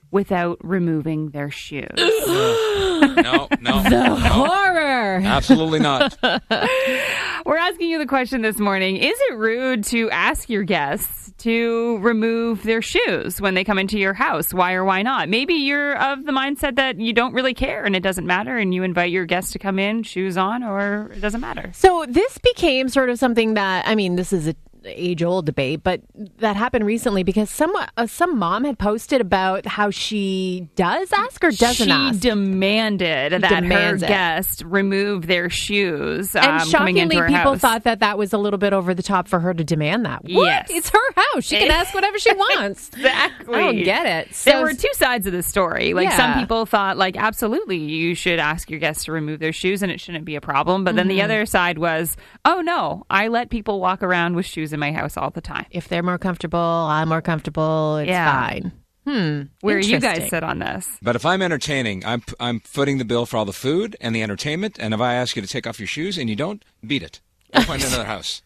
without 0.10 0.58
removing 0.64 1.30
their 1.30 1.52
shoes. 1.52 1.88
No, 2.98 3.48
no, 3.62 3.82
no. 3.84 4.16
Horror! 4.16 5.22
Absolutely 5.24 5.80
not. 5.80 6.18
We're 7.48 7.56
asking 7.56 7.90
you 7.90 7.98
the 7.98 8.06
question 8.06 8.42
this 8.42 8.60
morning 8.60 8.98
Is 8.98 9.18
it 9.30 9.38
rude 9.38 9.86
to 9.86 10.10
ask 10.10 10.50
your 10.50 10.64
guests 10.64 11.32
to 11.38 11.98
remove 12.00 12.62
their 12.64 12.82
shoes 12.82 13.40
when 13.40 13.54
they 13.54 13.64
come 13.64 13.80
into 13.80 13.98
your 13.98 14.14
house? 14.14 14.54
Why 14.54 14.74
or 14.74 14.84
why 14.84 15.02
not? 15.02 15.30
Maybe 15.30 15.54
you're 15.54 15.96
of 15.96 16.26
the 16.26 16.34
mindset 16.34 16.76
that 16.76 17.00
you 17.00 17.14
don't 17.14 17.34
really 17.34 17.54
care 17.54 17.86
and 17.86 17.96
it 17.96 18.02
doesn't 18.02 18.28
matter, 18.28 18.58
and 18.58 18.74
you 18.74 18.84
invite 18.84 19.12
your 19.12 19.26
guests 19.26 19.54
to 19.54 19.60
come 19.60 19.80
in, 19.80 20.04
shoes 20.04 20.36
on, 20.36 20.62
or 20.62 21.10
it 21.14 21.22
doesn't 21.22 21.40
matter. 21.40 21.72
So 21.74 22.06
this 22.10 22.38
became 22.38 22.90
sort 22.90 23.10
of 23.10 23.18
something 23.18 23.54
that 23.54 23.88
I 23.88 23.96
mean, 23.96 24.18
this 24.18 24.34
is 24.34 24.50
a 24.50 24.56
age 24.88 25.24
old 25.24 25.46
debate, 25.46 25.82
but 25.84 26.02
that 26.38 26.56
happened 26.56 26.86
recently 26.86 27.24
because 27.24 27.50
some 27.50 27.74
uh, 27.76 28.08
some 28.08 28.38
mom 28.38 28.64
had 28.64 28.78
posted 28.80 29.22
about 29.22 29.66
how 29.66 29.90
she 29.90 30.68
does 30.76 31.12
ask 31.12 31.44
or 31.44 31.52
doesn't 31.52 31.88
she 31.88 31.92
ask. 31.92 32.20
demanded 32.20 33.42
that 33.42 33.64
her 33.64 33.96
it. 33.96 34.00
guest 34.02 34.64
remove 34.66 35.28
their 35.28 35.50
shoes 35.50 36.36
and 36.36 36.46
um, 36.46 36.56
into 36.60 36.70
shockingly, 36.70 37.16
people 37.18 37.34
house. 37.54 37.60
thought 37.60 37.84
that 37.84 38.00
that 38.00 38.18
was 38.18 38.34
a 38.34 38.38
little 38.38 38.58
bit 38.60 38.74
over 38.74 38.94
the 38.94 39.04
top 39.04 39.28
for 39.28 39.40
her 39.40 39.54
to 39.54 39.64
demand 39.64 40.06
that. 40.06 40.24
What? 40.24 40.46
Yes. 40.46 40.68
It's 40.70 40.90
her 40.90 41.14
house. 41.16 41.44
She 41.46 41.58
can 41.58 41.72
ask 41.72 41.94
whatever 41.94 42.18
she 42.20 42.34
wants. 42.36 42.90
Exactly. 42.90 43.56
I 43.56 43.60
don't 43.62 43.84
get 43.84 44.06
it. 44.06 44.34
there 44.46 44.56
So- 44.56 44.62
were 44.64 44.74
two 44.74 44.90
sides 44.94 45.28
of 45.28 45.34
the 45.34 45.44
story. 45.44 45.94
Like 45.94 46.12
some 46.14 46.40
people 46.40 46.66
thought, 46.66 46.98
like 46.98 47.18
absolutely, 47.18 47.78
you 47.78 48.16
should 48.16 48.40
ask 48.40 48.70
your 48.70 48.80
guests 48.80 49.06
to 49.06 49.12
remove 49.12 49.40
their 49.40 49.54
shoes, 49.54 49.82
and 49.84 49.92
it 49.92 50.00
shouldn't 50.00 50.26
be 50.26 50.36
a 50.36 50.42
problem. 50.42 50.84
But 50.84 50.96
then 50.96 51.08
the 51.08 51.18
Mm-hmm. 51.18 51.24
other 51.26 51.46
side 51.48 51.80
was, 51.80 52.16
oh 52.46 52.62
no, 52.62 53.06
I 53.10 53.28
let 53.30 53.50
people 53.50 53.80
walk 53.82 54.04
around 54.04 54.36
with 54.36 54.46
shoes 54.46 54.72
in 54.78 54.80
my 54.80 54.92
house 54.92 55.18
all 55.18 55.32
the 55.32 55.42
time. 55.42 55.66
If 55.72 55.88
they're 55.90 56.04
more 56.04 56.18
comfortable, 56.18 56.60
I'm 56.60 57.10
more 57.10 57.22
comfortable. 57.22 57.98
It's 57.98 58.10
Yeah. 58.10 58.32
fine. 58.48 58.72
Hmm. 59.06 59.42
Where 59.62 59.80
you 59.80 60.00
guys 60.00 60.30
sit 60.30 60.44
on 60.44 60.60
this? 60.60 60.86
But 61.02 61.16
if 61.16 61.26
I'm 61.26 61.42
entertaining, 61.42 62.06
I'm 62.06 62.22
I'm 62.40 62.60
footing 62.60 62.98
the 62.98 63.06
bill 63.06 63.26
for 63.26 63.38
all 63.38 63.46
the 63.46 63.54
food 63.54 63.96
and 64.02 64.14
the 64.16 64.22
entertainment. 64.22 64.78
And 64.80 64.94
if 64.94 65.00
I 65.00 65.14
ask 65.14 65.36
you 65.36 65.42
to 65.42 65.48
take 65.48 65.66
off 65.66 65.80
your 65.80 65.88
shoes 65.88 66.18
and 66.18 66.30
you 66.30 66.36
don't, 66.36 66.64
beat 66.86 67.04
it. 67.04 67.22
Go 67.54 67.62
find 67.62 67.82
another 67.84 68.04
house. 68.16 68.42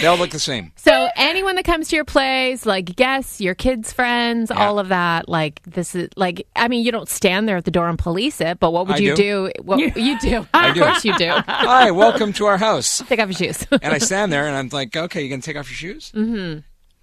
They 0.00 0.06
all 0.06 0.16
look 0.16 0.30
the 0.30 0.38
same. 0.38 0.72
So 0.76 1.08
anyone 1.16 1.56
that 1.56 1.64
comes 1.64 1.88
to 1.88 1.96
your 1.96 2.04
place, 2.04 2.64
like 2.64 2.96
guests, 2.96 3.40
your 3.40 3.54
kids' 3.54 3.92
friends, 3.92 4.50
Yeah. 4.50 4.66
all 4.66 4.78
of 4.78 4.88
that, 4.88 5.28
like 5.28 5.62
this 5.64 5.94
is 5.94 6.08
like 6.16 6.46
I 6.56 6.68
mean, 6.68 6.84
you 6.84 6.90
don't 6.92 7.08
stand 7.08 7.48
there 7.48 7.56
at 7.58 7.64
the 7.64 7.70
door 7.70 7.88
and 7.88 7.98
police 7.98 8.40
it, 8.40 8.58
but 8.58 8.70
what 8.72 8.86
would 8.86 8.96
I 8.96 9.00
you 9.00 9.14
do. 9.16 9.50
What 9.62 9.78
you, 9.78 10.18
do? 10.20 10.46
I 10.54 10.68
of 10.68 10.74
do. 10.74 10.80
course 10.82 11.04
you 11.04 11.16
do. 11.18 11.30
Hi, 11.48 11.90
welcome 11.90 12.32
to 12.34 12.46
our 12.46 12.56
house. 12.58 13.02
Take 13.08 13.20
off 13.20 13.28
your 13.28 13.52
shoes. 13.52 13.66
And 13.70 13.92
I 13.92 13.98
stand 13.98 14.32
there 14.32 14.46
and 14.46 14.56
I'm 14.56 14.68
like, 14.70 14.96
okay, 14.96 15.20
you're 15.20 15.30
gonna 15.30 15.42
take 15.42 15.56
off 15.56 15.68
your 15.70 15.76
shoes? 15.76 16.10
hmm 16.14 16.58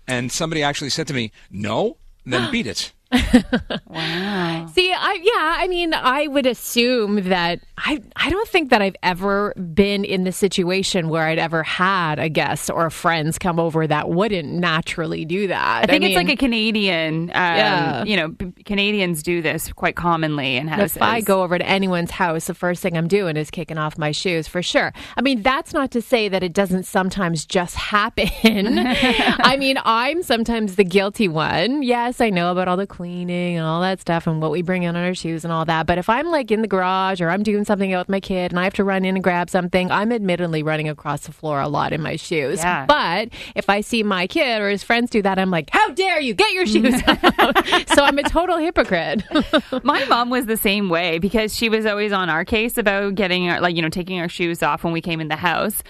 And 0.07 0.31
somebody 0.31 0.63
actually 0.63 0.89
said 0.89 1.07
to 1.07 1.13
me, 1.13 1.31
no, 1.51 1.97
then 2.25 2.51
beat 2.51 2.65
it. 2.67 2.93
Wow. 3.87 4.67
See, 4.73 4.91
I 4.91 5.19
yeah, 5.21 5.55
I 5.59 5.67
mean, 5.67 5.93
I 5.93 6.27
would 6.27 6.45
assume 6.47 7.29
that 7.29 7.59
I 7.77 8.01
I 8.15 8.29
don't 8.29 8.47
think 8.47 8.69
that 8.71 8.81
I've 8.81 8.95
ever 9.03 9.53
been 9.53 10.03
in 10.03 10.23
the 10.23 10.31
situation 10.31 11.09
where 11.09 11.23
I'd 11.27 11.37
ever 11.37 11.61
had 11.63 12.17
a 12.17 12.27
guest 12.29 12.71
or 12.71 12.89
friends 12.89 13.37
come 13.37 13.59
over 13.59 13.85
that 13.85 14.09
wouldn't 14.09 14.49
naturally 14.51 15.25
do 15.25 15.47
that. 15.47 15.83
I 15.83 15.85
think 15.85 16.03
it's 16.03 16.15
mean, 16.15 16.27
like 16.27 16.29
a 16.29 16.35
Canadian. 16.37 17.29
Um, 17.29 17.33
Yeah. 17.33 18.03
You 18.03 18.17
know, 18.17 18.35
Canadians 18.65 19.21
do 19.21 19.41
this 19.41 19.71
quite 19.73 19.95
commonly 19.95 20.55
in 20.55 20.67
houses. 20.67 20.95
If 20.95 21.01
I 21.01 21.21
go 21.21 21.43
over 21.43 21.57
to 21.57 21.65
anyone's 21.65 22.11
house, 22.11 22.47
the 22.47 22.53
first 22.53 22.81
thing 22.81 22.97
I'm 22.97 23.07
doing 23.07 23.37
is 23.37 23.51
kicking 23.51 23.77
off 23.77 23.97
my 23.97 24.11
shoes 24.11 24.47
for 24.47 24.61
sure. 24.63 24.91
I 25.17 25.21
mean, 25.21 25.41
that's 25.43 25.73
not 25.73 25.91
to 25.91 26.01
say 26.01 26.29
that 26.29 26.41
it 26.43 26.53
doesn't 26.53 26.83
sometimes 26.83 27.45
just 27.45 27.75
happen. 27.75 28.29
I 28.43 29.55
mean, 29.57 29.77
I'm 29.85 30.23
sometimes 30.23 30.75
the 30.75 30.83
guilty 30.83 31.27
one. 31.27 31.83
Yes, 31.83 32.19
I 32.21 32.29
know 32.29 32.51
about 32.51 32.67
all 32.67 32.77
the 32.77 32.87
cleaning 33.03 33.57
and 33.57 33.65
all 33.65 33.81
that 33.81 33.99
stuff 33.99 34.27
and 34.27 34.41
what 34.41 34.49
we 34.49 34.61
bring 34.61 34.83
in 34.83 34.95
on 34.95 35.03
our 35.03 35.13
shoes 35.13 35.43
and 35.43 35.51
all 35.51 35.65
that. 35.65 35.85
But 35.85 35.97
if 35.97 36.07
I'm 36.07 36.27
like 36.27 36.51
in 36.51 36.61
the 36.61 36.69
garage 36.69 37.19
or 37.19 37.29
I'm 37.29 37.43
doing 37.43 37.65
something 37.65 37.91
out 37.91 38.07
with 38.07 38.09
my 38.09 38.21
kid 38.21 38.53
and 38.53 38.59
I 38.59 38.63
have 38.63 38.75
to 38.75 38.85
run 38.85 39.03
in 39.03 39.15
and 39.15 39.23
grab 39.23 39.49
something, 39.49 39.91
I'm 39.91 40.13
admittedly 40.13 40.63
running 40.63 40.87
across 40.87 41.23
the 41.23 41.33
floor 41.33 41.59
a 41.59 41.67
lot 41.67 41.91
in 41.91 42.01
my 42.01 42.15
shoes. 42.15 42.59
Yeah. 42.59 42.85
But 42.85 43.27
if 43.55 43.69
I 43.69 43.81
see 43.81 44.03
my 44.03 44.25
kid 44.25 44.61
or 44.61 44.69
his 44.69 44.83
friends 44.83 45.09
do 45.09 45.21
that, 45.21 45.37
I'm 45.37 45.51
like, 45.51 45.69
how 45.69 45.89
dare 45.89 46.21
you 46.21 46.33
get 46.33 46.53
your 46.53 46.65
shoes 46.65 46.93
out? 47.07 47.89
so 47.89 48.05
I'm 48.05 48.17
a 48.19 48.23
total 48.23 48.57
hypocrite. 48.57 49.21
My 49.83 50.05
mom 50.05 50.29
was 50.29 50.45
the 50.45 50.55
same 50.55 50.87
way 50.87 51.19
because 51.19 51.53
she 51.53 51.67
was 51.67 51.85
always 51.85 52.13
on 52.13 52.29
our 52.29 52.45
case 52.45 52.77
about 52.77 53.15
getting 53.15 53.49
our, 53.49 53.59
like, 53.59 53.75
you 53.75 53.81
know, 53.81 53.89
taking 53.89 54.21
our 54.21 54.29
shoes 54.29 54.63
off 54.63 54.85
when 54.85 54.93
we 54.93 55.01
came 55.01 55.19
in 55.19 55.27
the 55.27 55.35
house. 55.35 55.83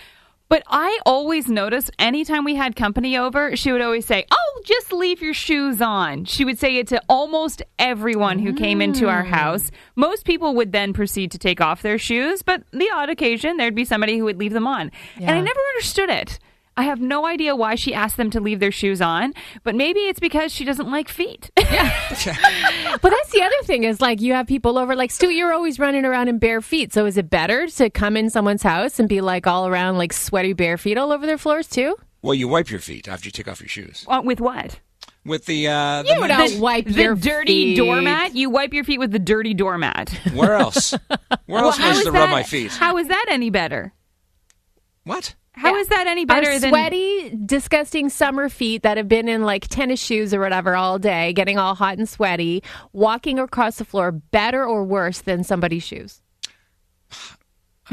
But 0.54 0.62
I 0.68 1.00
always 1.08 1.48
noticed 1.48 1.90
anytime 1.98 2.44
we 2.44 2.54
had 2.54 2.76
company 2.76 3.18
over, 3.18 3.56
she 3.56 3.72
would 3.72 3.82
always 3.82 4.06
say, 4.06 4.24
Oh, 4.30 4.62
just 4.64 4.94
leave 4.94 5.20
your 5.20 5.34
shoes 5.34 5.82
on. 5.82 6.26
She 6.26 6.46
would 6.46 6.60
say 6.60 6.78
it 6.78 6.86
to 6.90 7.02
almost 7.10 7.64
everyone 7.80 8.38
who 8.38 8.54
came 8.54 8.80
into 8.80 9.10
our 9.10 9.24
mm. 9.24 9.30
house. 9.30 9.72
Most 9.96 10.26
people 10.26 10.54
would 10.54 10.72
then 10.72 10.94
proceed 10.94 11.32
to 11.32 11.40
take 11.40 11.60
off 11.60 11.82
their 11.82 11.98
shoes, 11.98 12.44
but 12.44 12.62
the 12.70 12.88
odd 12.94 13.10
occasion 13.10 13.58
there'd 13.58 13.74
be 13.74 13.84
somebody 13.84 14.20
who 14.20 14.26
would 14.26 14.38
leave 14.38 14.54
them 14.54 14.68
on. 14.68 14.92
And 15.20 15.32
I 15.32 15.42
never 15.42 15.60
understood 15.74 16.12
it. 16.12 16.38
I 16.76 16.84
have 16.84 17.00
no 17.00 17.26
idea 17.26 17.56
why 17.56 17.76
she 17.76 17.94
asked 17.94 18.18
them 18.18 18.30
to 18.32 18.40
leave 18.40 18.60
their 18.60 18.72
shoes 18.72 19.00
on, 19.02 19.34
but 19.64 19.76
maybe 19.76 20.00
it's 20.02 20.20
because 20.20 20.52
she 20.52 20.66
doesn't 20.66 20.90
like 20.90 21.08
feet. 21.10 21.52
Yeah. 21.74 21.92
But 23.02 23.10
that's 23.10 23.32
the 23.32 23.42
other 23.42 23.56
thing 23.64 23.84
is 23.84 24.00
like 24.00 24.22
you 24.22 24.34
have 24.34 24.46
people 24.48 24.78
over 24.78 24.96
like 24.96 25.10
Stu, 25.12 25.30
you're 25.32 25.52
always 25.54 25.80
running 25.80 26.06
around 26.06 26.28
in 26.30 26.38
bare 26.38 26.62
feet. 26.62 26.94
So 26.94 27.06
is 27.06 27.18
it 27.18 27.30
better 27.30 27.66
to 27.68 27.90
come 27.90 28.16
in 28.16 28.30
someone's 28.30 28.62
house 28.62 29.00
and 29.00 29.10
be 29.10 29.22
like 29.22 29.48
all 29.48 29.68
around 29.68 29.98
like 29.98 30.14
sweaty 30.14 30.54
bare 30.54 30.78
feet 30.78 30.98
all 30.98 31.12
over 31.12 31.26
their 31.26 31.38
floors 31.40 31.68
too? 31.68 31.96
Well, 32.22 32.34
you 32.36 32.48
wipe 32.48 32.70
your 32.70 32.80
feet 32.80 33.08
after 33.08 33.28
you 33.28 33.32
take 33.32 33.48
off 33.48 33.60
your 33.60 33.68
shoes. 33.70 34.06
Uh, 34.08 34.22
With 34.24 34.40
what? 34.40 34.80
With 35.26 35.46
the, 35.46 35.68
uh, 35.68 36.04
the 36.04 36.10
You 36.10 36.28
don't 36.28 36.60
wipe 36.60 36.86
the 36.86 37.02
your 37.02 37.16
dirty 37.16 37.72
feet. 37.72 37.78
doormat. 37.78 38.36
You 38.36 38.50
wipe 38.50 38.74
your 38.74 38.84
feet 38.84 39.00
with 39.00 39.12
the 39.12 39.20
dirty 39.20 39.54
doormat. 39.54 40.10
Where 40.34 40.54
else? 40.54 40.94
Where 41.48 41.64
else 41.64 41.78
am 41.80 41.86
I 41.86 41.88
how 41.88 41.94
supposed 41.94 42.06
to 42.06 42.12
rub 42.12 42.30
my 42.30 42.44
feet? 42.44 42.72
How 42.72 42.98
is 42.98 43.08
that 43.08 43.26
any 43.30 43.50
better? 43.50 43.94
What? 45.06 45.34
How 45.56 45.76
is 45.76 45.88
that 45.88 46.08
any 46.08 46.26
better 46.26 46.50
Our 46.50 46.60
than 46.60 46.72
sweaty, 46.72 47.38
disgusting 47.46 48.10
summer 48.10 48.50
feet 48.50 48.82
that 48.82 48.98
have 48.98 49.08
been 49.08 49.28
in 49.28 49.44
like 49.44 49.68
tennis 49.68 50.00
shoes 50.00 50.34
or 50.34 50.40
whatever 50.40 50.76
all 50.76 50.98
day, 50.98 51.32
getting 51.34 51.58
all 51.60 51.76
hot 51.76 51.98
and 51.98 52.10
sweaty, 52.10 52.64
walking 52.92 53.38
across 53.38 53.78
the 53.78 53.86
floor 53.86 54.12
better 54.12 54.66
or 54.66 54.84
worse 54.84 55.22
than 55.22 55.44
somebody's 55.44 55.84
shoes? 55.84 56.22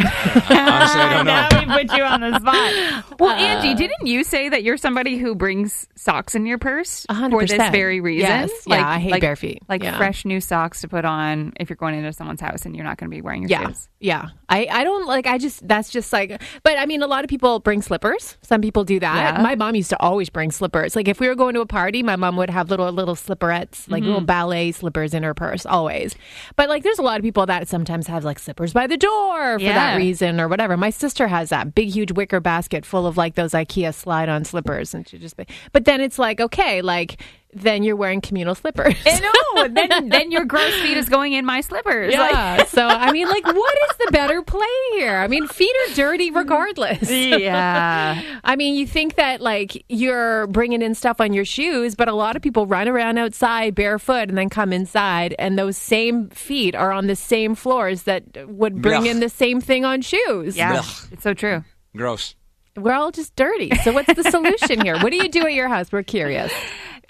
Honestly, 0.51 1.01
I 1.01 1.15
don't 1.15 1.27
know. 1.27 1.49
now 1.51 1.77
we 1.77 1.87
put 1.87 1.97
you 1.97 2.03
on 2.03 2.21
the 2.21 2.39
spot. 2.39 3.21
Well, 3.21 3.31
uh, 3.31 3.37
Angie, 3.37 3.75
didn't 3.75 4.07
you 4.07 4.25
say 4.25 4.49
that 4.49 4.63
you're 4.63 4.77
somebody 4.77 5.19
who 5.19 5.35
brings 5.35 5.87
socks 5.95 6.35
in 6.35 6.47
your 6.47 6.59
purse 6.59 7.07
A 7.09 7.15
hundred 7.15 7.41
for 7.41 7.47
this 7.47 7.71
very 7.71 8.01
reason? 8.01 8.29
Yes. 8.29 8.51
Yeah, 8.67 8.89
I 8.89 8.99
hate 8.99 9.13
like, 9.13 9.21
bare 9.21 9.37
feet. 9.37 9.63
Like 9.69 9.83
Yeah. 9.83 9.97
fresh 9.97 10.25
new 10.25 10.41
socks 10.41 10.81
to 10.83 10.89
put 10.89 11.05
on 11.05 11.53
if 11.61 11.69
you're 11.69 11.77
going 11.77 11.95
into 11.95 12.13
someone's 12.13 12.41
house 12.41 12.65
and 12.65 12.75
you're 12.75 12.85
not 12.85 12.97
going 12.99 13.11
to 13.11 13.15
be 13.15 13.21
wearing 13.21 13.43
your 13.43 13.51
Yeah. 13.51 13.67
shoes. 13.67 13.89
Yeah. 14.01 14.29
I, 14.49 14.67
I 14.71 14.85
don't 14.85 15.07
like, 15.07 15.27
I 15.27 15.39
just, 15.39 15.67
that's 15.67 15.91
just 15.91 16.13
like, 16.13 16.41
but 16.63 16.79
I 16.79 16.87
mean, 16.87 17.03
a 17.03 17.07
lot 17.07 17.25
of 17.25 17.29
people 17.29 17.61
bring 17.61 17.83
slippers. 17.83 18.37
Some 18.43 18.61
people 18.61 18.85
do 18.85 18.99
that. 19.01 19.37
Yeah. 19.37 19.43
My 19.43 19.55
mom 19.55 19.75
used 19.75 19.91
to 19.91 20.01
always 20.01 20.31
bring 20.31 20.51
slippers. 20.51 20.97
Like 20.97 21.09
if 21.09 21.21
we 21.21 21.29
were 21.29 21.35
going 21.35 21.55
to 21.55 21.61
a 21.61 21.67
party, 21.67 22.03
my 22.03 22.17
mom 22.17 22.37
would 22.37 22.51
have 22.51 22.71
little, 22.71 22.91
little 22.91 23.15
slipperettes, 23.17 23.89
like 23.91 24.03
little 24.03 24.19
mm-hmm. 24.21 24.27
ballet 24.27 24.73
slippers 24.73 25.15
in 25.15 25.23
her 25.23 25.35
purse, 25.35 25.67
always. 25.67 26.15
But 26.57 26.69
like 26.69 26.83
there's 26.83 26.99
a 26.99 27.03
lot 27.03 27.19
of 27.19 27.23
people 27.23 27.47
that 27.47 27.69
sometimes 27.69 28.07
have 28.07 28.25
like 28.25 28.39
slippers 28.39 28.73
by 28.73 28.87
the 28.87 28.97
door 28.97 29.59
for 29.59 29.65
Yeah. 29.65 29.75
That 29.93 29.97
reason 29.97 30.41
or 30.41 30.49
whatever. 30.49 30.77
My 30.77 30.91
sister 30.91 31.29
has 31.29 31.51
that 31.51 31.75
big, 31.75 31.89
huge 31.89 32.13
wicker 32.13 32.41
basket 32.41 32.85
full 32.85 33.07
of 33.07 33.17
like 33.17 33.35
those 33.35 33.53
IKEA 33.53 33.95
slide 33.95 34.29
on 34.29 34.45
slippers. 34.45 34.95
And 34.95 35.09
she 35.09 35.19
just, 35.19 35.37
but 35.73 35.85
then 35.85 36.01
it's 36.01 36.19
like, 36.19 36.41
okay, 36.41 36.83
like, 36.83 37.21
then 37.53 37.83
you're 37.83 37.97
wearing 37.97 38.21
communal 38.21 38.55
slippers. 38.55 38.95
no, 39.05 39.69
then 39.69 40.09
then 40.09 40.31
your 40.31 40.45
gross 40.45 40.73
feet 40.83 40.97
is 40.97 41.09
going 41.09 41.33
in 41.33 41.45
my 41.45 41.61
slippers. 41.61 42.15
Like- 42.15 42.31
Yeah. 42.33 42.65
so 42.69 42.87
I 42.87 43.11
mean, 43.13 43.29
like, 43.29 43.45
what 43.45 43.75
is 43.91 43.97
the 44.07 44.13
better 44.13 44.43
play 44.43 44.67
here? 44.93 45.17
I 45.17 45.27
mean, 45.27 45.47
feet 45.49 45.75
are 45.89 45.95
dirty 45.95 46.31
regardless. 46.31 47.11
yeah. 47.11 48.23
I 48.45 48.57
mean, 48.57 48.75
you 48.77 48.87
think 48.87 49.17
that 49.17 49.41
like 49.41 49.85
you're 49.89 50.47
bringing 50.47 50.83
in 50.83 50.95
stuff 50.95 51.21
on 51.21 51.33
your 51.33 51.45
shoes, 51.45 51.95
but 51.95 52.09
a 52.09 52.15
lot 52.15 52.37
of 52.37 52.43
people 52.43 52.67
run 52.67 52.89
around 52.89 53.19
outside 53.19 53.75
barefoot 53.75 54.29
and 54.29 54.39
then 54.39 54.49
come 54.49 54.73
inside, 54.73 55.35
and 55.39 55.59
those 55.59 55.77
same 55.77 56.29
feet 56.31 56.75
are 56.75 56.93
on 56.93 57.07
the 57.07 57.17
same 57.17 57.55
floors 57.55 58.05
that 58.05 58.23
would 58.49 58.81
bring 58.81 59.03
Blech. 59.03 59.11
in 59.11 59.21
the 59.21 59.29
same 59.29 59.61
thing 59.61 59.85
on 59.85 60.01
shoes. 60.03 60.57
Yeah. 60.57 60.77
Blech. 60.77 61.13
It's 61.13 61.23
so 61.23 61.35
true. 61.35 61.65
Gross. 61.97 62.35
We're 62.77 62.93
all 62.95 63.11
just 63.11 63.35
dirty. 63.35 63.75
So 63.83 63.93
what's 63.93 64.15
the 64.15 64.23
solution 64.31 64.81
here? 64.81 64.97
What 65.01 65.11
do 65.11 65.17
you 65.17 65.29
do 65.29 65.43
at 65.45 65.53
your 65.53 65.69
house? 65.69 65.91
We're 65.91 66.05
curious. 66.05 66.53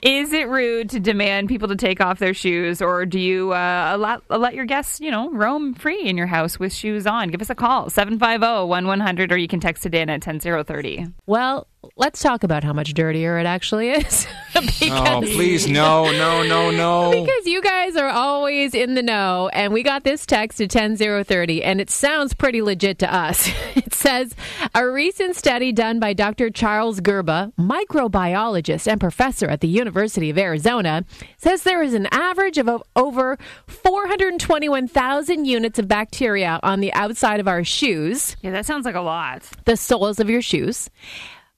Is 0.03 0.33
it 0.33 0.49
rude 0.49 0.91
to 0.91 1.01
demand 1.01 1.49
people 1.49 1.69
to 1.69 1.77
take 1.77 2.01
off 2.01 2.19
their 2.19 2.33
shoes, 2.33 2.81
or 2.81 3.05
do 3.05 3.19
you 3.19 3.53
uh, 3.53 3.97
let, 3.99 4.41
let 4.41 4.55
your 4.55 4.65
guests, 4.65 4.99
you 4.99 5.11
know, 5.11 5.31
roam 5.31 5.75
free 5.75 6.03
in 6.03 6.17
your 6.17 6.27
house 6.27 6.59
with 6.59 6.73
shoes 6.73 7.07
on? 7.07 7.29
Give 7.29 7.43
us 7.43 7.51
a 7.51 7.55
call, 7.55 7.91
750-1100, 7.91 9.31
or 9.31 9.37
you 9.37 9.49
can 9.49 9.61
text 9.61 9.85
it 9.85 9.95
in 9.95 10.09
at 10.09 10.23
10030. 10.23 11.07
Well, 11.27 11.67
let's 11.97 12.23
talk 12.23 12.43
about 12.45 12.65
how 12.65 12.73
much 12.73 12.93
dirtier 12.95 13.39
it 13.39 13.47
actually 13.47 13.91
is. 13.91 14.27
Oh, 14.83 15.21
please, 15.23 15.69
no, 15.69 16.11
no, 16.11 16.43
no, 16.43 16.71
no. 16.73 17.11
Because 17.13 17.47
you 17.47 17.63
guys 17.63 17.95
are 17.95 18.09
always 18.09 18.75
in 18.75 18.95
the 18.95 19.03
know, 19.03 19.49
and 19.53 19.73
we 19.73 19.83
got 19.85 20.03
this 20.03 20.27
text 20.27 20.61
at 20.61 20.71
10030, 20.71 21.63
and 21.63 21.81
it 21.81 21.89
sounds 21.89 22.35
pretty 22.35 22.61
legit 22.61 22.99
to 22.99 23.15
us. 23.15 23.49
It 23.77 23.95
says 23.95 24.35
a 24.75 24.89
recent 24.89 25.37
study 25.37 25.71
done 25.73 26.01
by 26.01 26.13
Dr. 26.15 26.51
Charles 26.51 27.01
Gerba, 27.01 27.53
microbiologist 27.59 28.91
and 28.91 28.99
professor 29.01 29.47
at 29.47 29.61
the 29.61 29.69
University 29.69 30.31
of 30.31 30.39
Arizona, 30.39 31.05
says 31.39 31.63
there 31.63 31.83
is 31.83 31.95
an 31.95 32.07
average 32.11 32.59
of 32.59 32.69
over 32.97 33.39
421,000 33.67 35.45
units 35.45 35.79
of 35.79 35.87
bacteria 35.87 36.59
on 36.63 36.81
the 36.81 36.93
outside 36.95 37.41
of 37.41 37.47
our 37.49 37.63
shoes, 37.63 38.37
Yeah, 38.43 38.51
that 38.53 38.67
sounds 38.67 38.85
like 38.87 38.95
a 38.97 39.01
lot. 39.01 39.43
the 39.67 39.77
soles 39.77 40.19
of 40.19 40.29
your 40.31 40.43
shoes. 40.43 40.91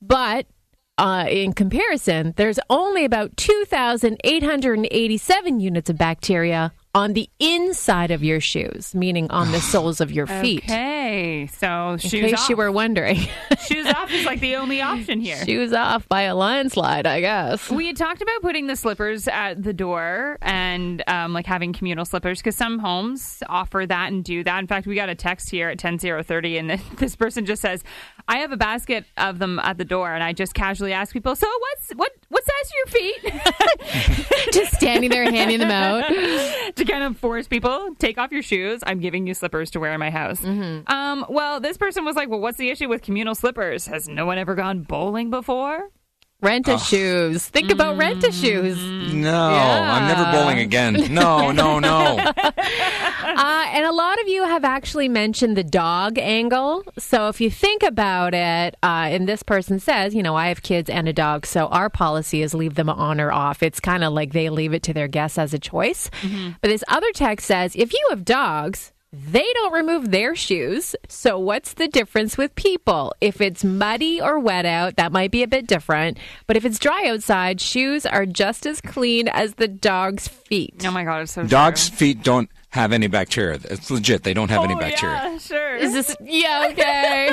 But 0.02 0.46
uh, 0.98 1.26
in 1.30 1.52
comparison, 1.52 2.34
there's 2.36 2.58
only 2.68 3.04
about 3.04 3.36
2,887 3.36 5.60
units 5.60 5.88
of 5.88 5.96
bacteria 5.96 6.72
on 6.94 7.14
the 7.14 7.28
inside 7.38 8.10
of 8.10 8.22
your 8.22 8.38
shoes, 8.40 8.94
meaning 8.94 9.30
on 9.30 9.50
the 9.50 9.60
soles 9.60 10.00
of 10.00 10.12
your 10.12 10.26
feet. 10.42 10.62
Okay, 10.64 11.48
so 11.58 11.92
In 11.92 11.98
shoes 11.98 12.10
case 12.30 12.40
off. 12.40 12.48
you 12.50 12.56
were 12.56 12.70
wondering, 12.70 13.16
shoes 13.66 13.86
off 13.86 14.12
is 14.12 14.26
like 14.26 14.40
the 14.40 14.56
only 14.56 14.82
option 14.82 15.20
here. 15.20 15.42
shoes 15.44 15.72
off 15.72 16.06
by 16.08 16.22
a 16.22 16.34
landslide, 16.34 17.06
I 17.06 17.20
guess. 17.20 17.70
We 17.70 17.86
had 17.86 17.96
talked 17.96 18.20
about 18.20 18.42
putting 18.42 18.66
the 18.66 18.76
slippers 18.76 19.26
at 19.26 19.62
the 19.62 19.72
door 19.72 20.38
and 20.42 21.02
um, 21.08 21.32
like 21.32 21.46
having 21.46 21.72
communal 21.72 22.04
slippers 22.04 22.40
because 22.40 22.56
some 22.56 22.78
homes 22.78 23.42
offer 23.48 23.86
that 23.86 24.12
and 24.12 24.22
do 24.22 24.44
that. 24.44 24.58
In 24.58 24.66
fact, 24.66 24.86
we 24.86 24.94
got 24.94 25.08
a 25.08 25.14
text 25.14 25.50
here 25.50 25.68
at 25.70 25.78
10030 25.78 26.58
and 26.58 26.70
this 26.98 27.16
person 27.16 27.46
just 27.46 27.62
says, 27.62 27.82
I 28.28 28.38
have 28.38 28.52
a 28.52 28.56
basket 28.56 29.04
of 29.16 29.38
them 29.38 29.58
at 29.60 29.78
the 29.78 29.84
door 29.84 30.12
and 30.12 30.22
I 30.22 30.32
just 30.34 30.54
casually 30.54 30.92
ask 30.92 31.12
people, 31.12 31.34
so 31.36 31.46
what's 31.58 31.90
what 31.92 32.12
what 32.32 32.42
size 32.44 32.72
are 32.72 32.76
your 32.78 32.86
feet? 32.86 34.52
Just 34.52 34.72
standing 34.72 35.10
there 35.10 35.30
handing 35.30 35.58
them 35.58 35.70
out. 35.70 36.08
to 36.76 36.84
kind 36.86 37.04
of 37.04 37.18
force 37.18 37.46
people 37.46 37.94
take 37.98 38.16
off 38.16 38.32
your 38.32 38.42
shoes. 38.42 38.80
I'm 38.86 39.00
giving 39.00 39.26
you 39.26 39.34
slippers 39.34 39.70
to 39.72 39.80
wear 39.80 39.92
in 39.92 40.00
my 40.00 40.08
house. 40.08 40.40
Mm-hmm. 40.40 40.90
Um, 40.90 41.26
well, 41.28 41.60
this 41.60 41.76
person 41.76 42.06
was 42.06 42.16
like, 42.16 42.30
"Well, 42.30 42.40
what's 42.40 42.56
the 42.56 42.70
issue 42.70 42.88
with 42.88 43.02
communal 43.02 43.34
slippers? 43.34 43.86
Has 43.86 44.08
no 44.08 44.24
one 44.24 44.38
ever 44.38 44.54
gone 44.54 44.80
bowling 44.80 45.28
before?" 45.28 45.90
Rent 46.40 46.66
a 46.66 46.76
shoes. 46.76 47.46
Think 47.46 47.70
about 47.70 47.98
rent 47.98 48.24
a 48.24 48.32
shoes. 48.32 48.76
No, 49.12 49.32
I'm 49.32 50.08
never 50.08 50.32
bowling 50.32 50.58
again. 50.58 51.14
No, 51.14 51.52
no, 51.52 51.78
no. 51.78 52.16
Uh, 53.42 53.66
and 53.72 53.84
a 53.84 53.92
lot 53.92 54.20
of 54.20 54.28
you 54.28 54.44
have 54.44 54.62
actually 54.64 55.08
mentioned 55.08 55.56
the 55.56 55.64
dog 55.64 56.18
angle. 56.18 56.84
So 56.98 57.28
if 57.28 57.40
you 57.40 57.50
think 57.50 57.82
about 57.82 58.34
it, 58.34 58.76
uh, 58.82 59.08
and 59.10 59.28
this 59.28 59.42
person 59.42 59.80
says, 59.80 60.14
you 60.14 60.22
know, 60.22 60.36
I 60.36 60.48
have 60.48 60.62
kids 60.62 60.88
and 60.88 61.08
a 61.08 61.12
dog, 61.12 61.46
so 61.46 61.66
our 61.68 61.90
policy 61.90 62.42
is 62.42 62.54
leave 62.54 62.74
them 62.74 62.88
on 62.88 63.20
or 63.20 63.32
off. 63.32 63.62
It's 63.62 63.80
kind 63.80 64.04
of 64.04 64.12
like 64.12 64.32
they 64.32 64.48
leave 64.48 64.74
it 64.74 64.82
to 64.84 64.92
their 64.92 65.08
guests 65.08 65.38
as 65.38 65.52
a 65.54 65.58
choice. 65.58 66.08
But 66.60 66.68
this 66.68 66.84
other 66.88 67.10
text 67.12 67.46
says, 67.46 67.74
if 67.74 67.92
you 67.92 68.06
have 68.10 68.24
dogs, 68.24 68.92
they 69.12 69.46
don't 69.54 69.72
remove 69.74 70.10
their 70.10 70.34
shoes. 70.34 70.96
So 71.08 71.38
what's 71.38 71.74
the 71.74 71.86
difference 71.88 72.38
with 72.38 72.54
people? 72.54 73.14
If 73.20 73.40
it's 73.42 73.62
muddy 73.62 74.20
or 74.22 74.38
wet 74.38 74.64
out, 74.64 74.96
that 74.96 75.12
might 75.12 75.30
be 75.30 75.42
a 75.42 75.48
bit 75.48 75.66
different. 75.66 76.16
But 76.46 76.56
if 76.56 76.64
it's 76.64 76.78
dry 76.78 77.06
outside, 77.08 77.60
shoes 77.60 78.06
are 78.06 78.24
just 78.24 78.64
as 78.66 78.80
clean 78.80 79.28
as 79.28 79.54
the 79.54 79.68
dog's 79.68 80.28
feet. 80.28 80.82
Oh 80.86 80.90
my 80.90 81.04
god, 81.04 81.22
it's 81.22 81.32
so 81.32 81.44
Dogs' 81.46 81.88
feet 81.90 82.22
don't 82.22 82.48
have 82.70 82.92
any 82.92 83.06
bacteria. 83.06 83.58
It's 83.64 83.90
legit. 83.90 84.22
They 84.22 84.32
don't 84.32 84.48
have 84.48 84.64
any 84.64 84.74
Oh, 84.74 84.78
bacteria. 84.78 85.16
yeah, 85.16 85.38
sure. 85.38 85.76
Is 85.76 85.92
this 85.92 86.16
yeah 86.22 86.68
okay? 86.70 87.30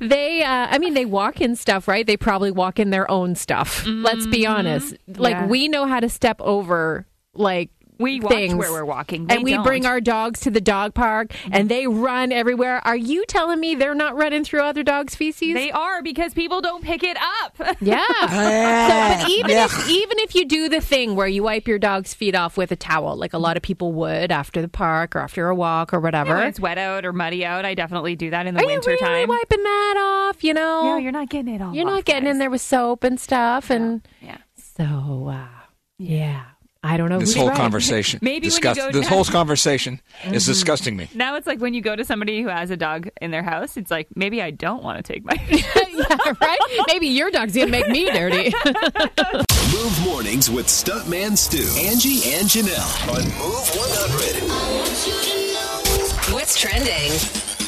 they, 0.00 0.42
uh, 0.42 0.66
I 0.70 0.78
mean, 0.78 0.94
they 0.94 1.04
walk 1.04 1.40
in 1.40 1.54
stuff, 1.56 1.86
right? 1.88 2.06
They 2.06 2.16
probably 2.16 2.50
walk 2.50 2.78
in 2.80 2.90
their 2.90 3.08
own 3.10 3.34
stuff. 3.36 3.84
Let's 3.86 4.26
be 4.26 4.44
honest. 4.46 4.96
Like 5.06 5.34
Yeah. 5.34 5.46
we 5.46 5.68
know 5.68 5.86
how 5.86 6.00
to 6.00 6.08
step 6.08 6.40
over 6.40 7.06
like 7.34 7.70
We 7.98 8.20
watch 8.20 8.32
things. 8.32 8.54
where 8.54 8.70
we're 8.72 8.84
walking. 8.84 9.26
They 9.26 9.34
and 9.36 9.44
we 9.44 9.58
bring 9.58 9.82
don't. 9.82 9.90
our 9.92 10.00
dogs 10.00 10.40
to 10.40 10.50
the 10.50 10.60
dog 10.60 10.94
park, 10.94 11.32
and 11.50 11.68
they 11.68 11.86
run 11.88 12.30
everywhere. 12.30 12.80
Are 12.86 12.96
you 12.96 13.24
telling 13.26 13.58
me 13.58 13.74
they're 13.74 13.94
not 13.94 14.14
running 14.16 14.44
through 14.44 14.60
other 14.62 14.82
dogs' 14.84 15.14
feces? 15.16 15.52
They 15.54 15.70
are 15.72 16.00
because 16.02 16.32
people 16.32 16.60
don't 16.60 16.82
pick 16.84 17.02
it 17.02 17.16
up. 17.42 17.56
Yeah. 17.80 18.04
so, 18.06 19.22
but 19.24 19.30
even 19.30 19.50
if 19.50 19.88
even 19.90 20.18
if 20.20 20.34
you 20.34 20.44
do 20.46 20.68
the 20.68 20.80
thing 20.80 21.16
where 21.16 21.26
you 21.26 21.42
wipe 21.42 21.66
your 21.66 21.78
dog's 21.78 22.14
feet 22.14 22.34
off 22.34 22.56
with 22.56 22.70
a 22.72 22.76
towel, 22.76 23.16
like 23.16 23.32
a 23.32 23.38
lot 23.38 23.56
of 23.56 23.62
people 23.62 23.92
would 23.94 24.30
after 24.30 24.60
the 24.62 24.68
park 24.68 25.16
or 25.16 25.20
after 25.20 25.48
a 25.48 25.54
walk 25.54 25.92
or 25.92 26.00
whatever, 26.00 26.34
when 26.36 26.46
it's 26.46 26.60
wet 26.60 26.78
out 26.78 27.04
or 27.04 27.12
muddy 27.12 27.44
out, 27.44 27.64
I 27.64 27.74
definitely 27.74 28.14
do 28.16 28.30
that 28.30 28.46
in 28.46 28.54
the 28.54 28.62
are 28.62 28.66
winter 28.66 28.90
you 28.92 28.98
really 29.00 29.20
time. 29.26 29.28
wiping 29.28 29.62
that 29.62 29.94
off? 30.30 30.44
You 30.44 30.54
know, 30.54 30.84
Yeah, 30.84 30.98
you're 30.98 31.12
not 31.12 31.28
getting 31.30 31.54
it 31.54 31.60
all. 31.62 31.74
You're 31.74 31.84
not 31.84 31.98
off, 32.00 32.04
getting 32.04 32.28
in 32.28 32.38
there 32.38 32.50
with 32.50 32.60
soap 32.60 33.02
and 33.04 33.18
stuff, 33.18 33.70
and 33.70 34.06
Yeah. 34.20 34.38
so 34.56 35.28
uh, 35.32 35.46
yeah. 35.98 36.42
I 36.82 36.96
don't 36.96 37.08
know. 37.08 37.18
This 37.18 37.34
whole 37.34 37.48
right. 37.48 37.56
conversation, 37.64 38.20
Maybe 38.22 38.34
when 38.34 38.42
you 38.44 38.50
disgust- 38.50 38.78
go 38.80 38.92
this 38.92 39.08
whole 39.08 39.24
conversation 39.24 40.00
is 40.22 40.28
Mm-hmm. 40.28 40.34
disgusting 40.52 40.96
me. 40.96 41.08
Now 41.14 41.34
it's 41.36 41.46
like 41.46 41.58
when 41.60 41.74
you 41.74 41.80
go 41.80 41.96
to 41.96 42.04
somebody 42.04 42.40
who 42.42 42.48
has 42.48 42.70
a 42.70 42.76
dog 42.76 43.08
in 43.20 43.30
their 43.32 43.42
house, 43.42 43.76
it's 43.76 43.90
like 43.90 44.06
maybe 44.14 44.40
I 44.40 44.52
don't 44.52 44.82
want 44.84 45.04
to 45.04 45.12
take 45.12 45.24
my. 45.24 45.32
yeah, 45.50 46.34
right? 46.40 46.58
Maybe 46.86 47.08
your 47.08 47.30
dog's 47.32 47.54
gonna 47.56 47.66
make 47.70 47.88
me 47.88 48.08
dirty. 48.10 48.52
Move 49.72 50.00
mornings 50.04 50.48
with 50.50 50.66
Stuntman 50.66 51.36
Stu, 51.36 51.58
Angie, 51.84 52.32
and 52.34 52.46
Janelle 52.48 53.08
on 53.10 53.24
Move 53.24 53.68
100. 53.74 56.32
What's 56.32 56.58
trending? 56.60 57.10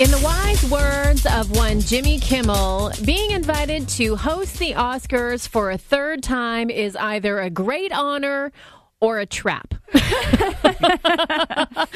In 0.00 0.10
the 0.10 0.20
wise 0.24 0.64
words 0.70 1.26
of 1.26 1.50
one 1.56 1.80
Jimmy 1.80 2.18
Kimmel, 2.18 2.92
being 3.04 3.30
invited 3.32 3.88
to 3.90 4.16
host 4.16 4.58
the 4.58 4.72
Oscars 4.72 5.46
for 5.48 5.70
a 5.70 5.78
third 5.78 6.22
time 6.22 6.70
is 6.70 6.96
either 6.96 7.38
a 7.40 7.50
great 7.50 7.92
honor 7.92 8.50
or 9.00 9.19
a 9.19 9.26
trap. 9.26 9.75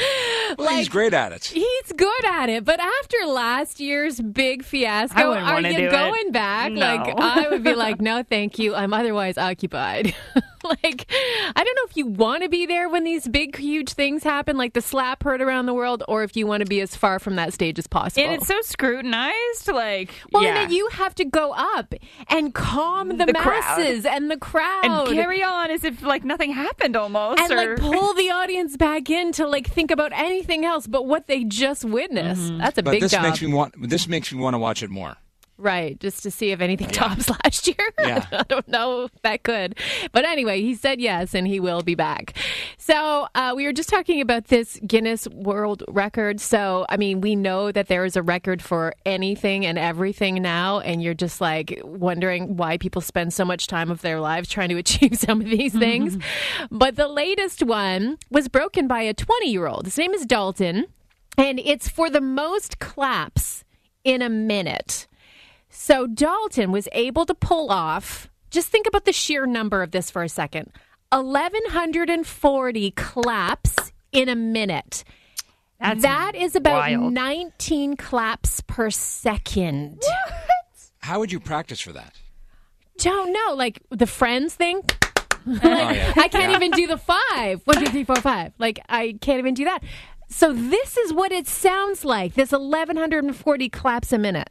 Well, 0.59 0.77
he's 0.77 0.89
great 0.89 1.15
at 1.15 1.33
it. 1.33 1.45
He's 1.47 1.93
good 1.97 2.25
at 2.25 2.49
it, 2.49 2.65
but 2.65 2.79
after 2.81 3.17
last 3.27 3.81
year's 3.81 4.21
big 4.21 4.65
fiasco, 4.65 5.33
are 5.33 5.61
you 5.61 5.77
do 5.77 5.85
it. 5.87 5.91
going 5.91 6.31
back? 6.33 6.73
No. 6.73 6.81
Like 6.81 7.15
I 7.19 7.49
would 7.49 7.65
be 7.65 7.75
like, 7.85 8.01
no, 8.01 8.23
thank 8.23 8.59
you. 8.59 8.75
I'm 8.75 8.95
otherwise 8.95 9.37
occupied. 9.39 10.15
like 10.83 11.06
I 11.11 11.64
don't 11.64 11.75
know 11.76 11.83
if 11.88 11.97
you 11.97 12.06
want 12.06 12.42
to 12.42 12.49
be 12.49 12.66
there 12.66 12.88
when 12.88 13.04
these 13.04 13.28
big, 13.28 13.56
huge 13.56 13.92
things 13.92 14.23
happen, 14.23 14.56
like 14.56 14.73
the 14.73 14.80
slap 14.80 15.23
heard 15.23 15.40
around 15.42 15.66
the 15.66 15.75
world, 15.75 16.02
or 16.09 16.23
if 16.23 16.37
you 16.37 16.47
want 16.47 16.61
to 16.62 16.66
be 16.66 16.80
as 16.80 16.97
far 16.97 17.18
from 17.18 17.37
that 17.37 17.52
stage 17.52 17.78
as 17.78 17.87
possible. 17.87 18.25
and 18.25 18.35
it's 18.35 18.47
so 18.47 18.61
scrutinized. 18.62 19.68
Like, 19.68 20.11
well, 20.33 20.42
yeah. 20.42 20.49
and 20.50 20.56
then 20.56 20.73
you 20.76 20.88
have 20.88 21.14
to 21.16 21.25
go 21.25 21.52
up 21.52 21.94
and 22.28 22.54
calm 22.54 23.16
the, 23.18 23.26
The 23.26 23.33
crowd. 23.35 23.44
masses 23.78 24.04
and 24.06 24.30
the 24.30 24.37
crowd 24.38 24.85
and 24.85 25.09
carry 25.14 25.42
on 25.42 25.71
as 25.71 25.85
if 25.85 26.02
like 26.02 26.25
nothing 26.25 26.52
happened 26.52 26.97
almost. 26.97 27.40
and 27.40 27.52
or, 27.52 27.56
like 27.56 27.78
pull 27.78 28.14
the 28.23 28.30
audience 28.30 28.76
back 28.76 29.11
in 29.11 29.33
to 29.33 29.47
like 29.47 29.68
think 29.68 29.90
about 29.90 30.12
anything 30.12 30.64
else 30.64 30.87
but 30.87 31.06
what 31.06 31.26
they 31.26 31.44
just 31.44 31.85
witnessed. 31.85 32.42
Mm-hmm. 32.42 32.59
That's 32.59 32.78
a 32.78 32.83
But 32.83 32.92
big 32.92 33.02
this 33.02 33.12
job. 33.12 33.23
makes 33.23 33.40
me 33.42 33.52
want. 33.52 33.75
This 33.88 34.09
makes 34.09 34.33
me 34.33 34.40
want 34.40 34.54
to 34.54 34.59
watch 34.59 34.83
it 34.83 34.90
more. 34.90 35.16
Right, 35.57 35.99
just 36.01 36.23
to 36.25 36.33
see 36.33 36.51
if 36.51 36.61
anything 36.61 36.89
tops 36.89 37.31
last 37.45 37.67
year. 37.69 37.77
Yeah. 38.05 38.27
I 38.33 38.43
don't 38.43 38.69
know 38.69 39.05
if 39.05 39.23
that 39.23 39.45
could. 39.45 39.79
But 40.13 40.27
anyway, 40.27 40.61
he 40.61 40.75
said 40.75 41.01
yes 41.01 41.33
and 41.33 41.47
he 41.47 41.59
will 41.59 41.81
be 41.81 41.95
back. 41.95 42.37
So 42.77 43.29
uh, 43.35 43.55
we 43.57 43.64
were 43.64 43.73
just 43.73 43.88
talking 43.88 44.21
about 44.21 44.47
this 44.47 44.79
Guinness 44.87 45.27
World 45.29 45.83
Record. 45.88 46.38
So, 46.38 46.85
I 46.90 46.99
mean, 46.99 47.23
we 47.23 47.35
know 47.35 47.73
that 47.73 47.87
there 47.88 48.05
is 48.05 48.14
a 48.14 48.23
record 48.23 48.61
for 48.61 48.95
anything 49.07 49.64
and 49.64 49.79
everything 49.79 50.43
now. 50.43 50.81
And 50.81 51.03
you're 51.03 51.14
just 51.14 51.40
like 51.40 51.81
wondering 51.83 52.57
why 52.59 52.77
people 52.77 53.01
spend 53.01 53.33
so 53.33 53.45
much 53.45 53.69
time 53.69 53.90
of 53.90 54.03
their 54.03 54.21
lives 54.21 54.51
trying 54.51 54.69
to 54.69 54.77
achieve 54.85 55.17
some 55.17 55.40
of 55.40 55.47
these 55.47 55.73
things. 55.73 56.19
but 56.71 56.97
the 56.97 57.09
latest 57.09 57.62
one 57.62 58.19
was 58.31 58.49
broken 58.49 58.87
by 58.87 59.01
a 59.03 59.14
20 59.14 59.51
year 59.51 59.67
old. 59.67 59.87
His 59.87 59.97
name 59.97 60.12
is 60.12 60.27
Dalton. 60.27 60.87
And 61.38 61.59
it's 61.59 61.88
for 61.88 62.11
the 62.11 62.21
most 62.21 62.81
claps 62.81 63.64
in 64.05 64.21
a 64.21 64.29
minute. 64.29 65.07
So 65.77 66.07
Dalton 66.07 66.71
was 66.71 66.89
able 66.93 67.27
to 67.27 67.35
pull 67.35 67.71
off, 67.71 68.31
just 68.51 68.69
think 68.69 68.87
about 68.87 69.05
the 69.05 69.13
sheer 69.13 69.45
number 69.45 69.83
of 69.83 69.91
this 69.91 70.09
for 70.11 70.23
a 70.23 70.29
second 70.29 70.71
1,140 71.13 72.91
claps 72.93 73.77
in 74.13 74.29
a 74.29 74.35
minute. 74.37 75.05
That's 75.81 76.03
that 76.03 76.35
is 76.37 76.55
about 76.57 76.91
wild. 76.91 77.13
19 77.13 77.97
claps 77.97 78.61
per 78.63 78.91
second. 78.91 80.01
How 81.01 81.19
would 81.19 81.31
you 81.33 81.41
practice 81.41 81.81
for 81.81 81.93
that? 81.93 82.15
Don't 82.99 83.33
know. 83.33 83.55
Like 83.55 83.81
the 83.91 84.07
friends 84.07 84.55
thing. 84.55 84.81
Oh, 84.85 85.35
yeah. 85.63 86.13
I 86.17 86.29
can't 86.29 86.51
Yeah. 86.53 86.57
even 86.57 86.71
do 86.71 86.87
the 86.87 86.97
five. 86.99 87.61
One, 87.65 87.79
two, 87.85 87.91
three, 87.91 88.05
four, 88.05 88.17
five. 88.17 88.53
Like 88.59 88.79
I 88.89 89.19
can't 89.21 89.41
even 89.41 89.55
do 89.55 89.65
that. 89.65 89.83
So 90.29 90.53
this 90.53 90.97
is 90.97 91.13
what 91.13 91.33
it 91.33 91.47
sounds 91.49 92.05
like. 92.05 92.35
This 92.35 92.53
1,140 92.53 93.69
claps 93.69 94.13
a 94.13 94.19
minute. 94.19 94.49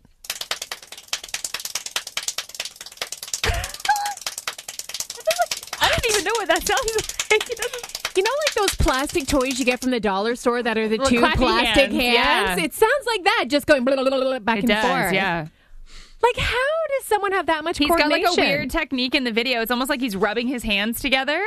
Don't 6.04 6.12
even 6.13 6.24
know 6.26 6.32
what 6.38 6.48
that 6.50 6.66
sounds 6.68 6.82
like. 7.32 7.50
It 7.50 7.58
doesn't- 7.58 8.18
You 8.18 8.24
know, 8.24 8.30
like 8.46 8.54
those 8.54 8.76
plastic 8.76 9.26
toys 9.28 9.58
you 9.60 9.66
get 9.66 9.82
from 9.82 9.89
the 9.92 10.00
dollar 10.00 10.36
store 10.36 10.62
that 10.62 10.78
are 10.78 10.88
the 10.88 10.98
Little 10.98 11.08
two 11.10 11.20
plastic 11.20 11.92
hands, 11.92 11.94
hands? 11.94 12.60
yeah. 12.60 12.63
It 12.63 12.74
sounds 12.74 13.06
like 13.08 13.24
that, 13.24 13.46
just 13.50 13.66
going 13.66 13.84
blah, 13.86 13.96
blah, 13.96 14.04
blah, 14.08 14.20
blah, 14.20 14.39
back 14.39 14.58
It 14.58 14.66
and 14.66 14.68
does, 14.70 14.86
forth. 14.86 15.13
yeah. 15.13 15.48
Like, 16.22 16.38
how 16.38 16.54
does 17.00 17.06
someone 17.08 17.32
have 17.34 17.48
that 17.48 17.63
much 17.63 17.78
He's 17.80 17.89
got 17.89 18.10
like 18.10 18.24
a 18.26 18.34
weird 18.39 18.70
technique 18.70 19.13
in 19.16 19.24
the 19.26 19.32
video. 19.32 19.62
It's 19.62 19.72
almost 19.72 19.89
like 19.89 20.00
he's 20.00 20.16
rubbing 20.16 20.48
his 20.48 20.63
hands 20.63 21.02
together, 21.02 21.44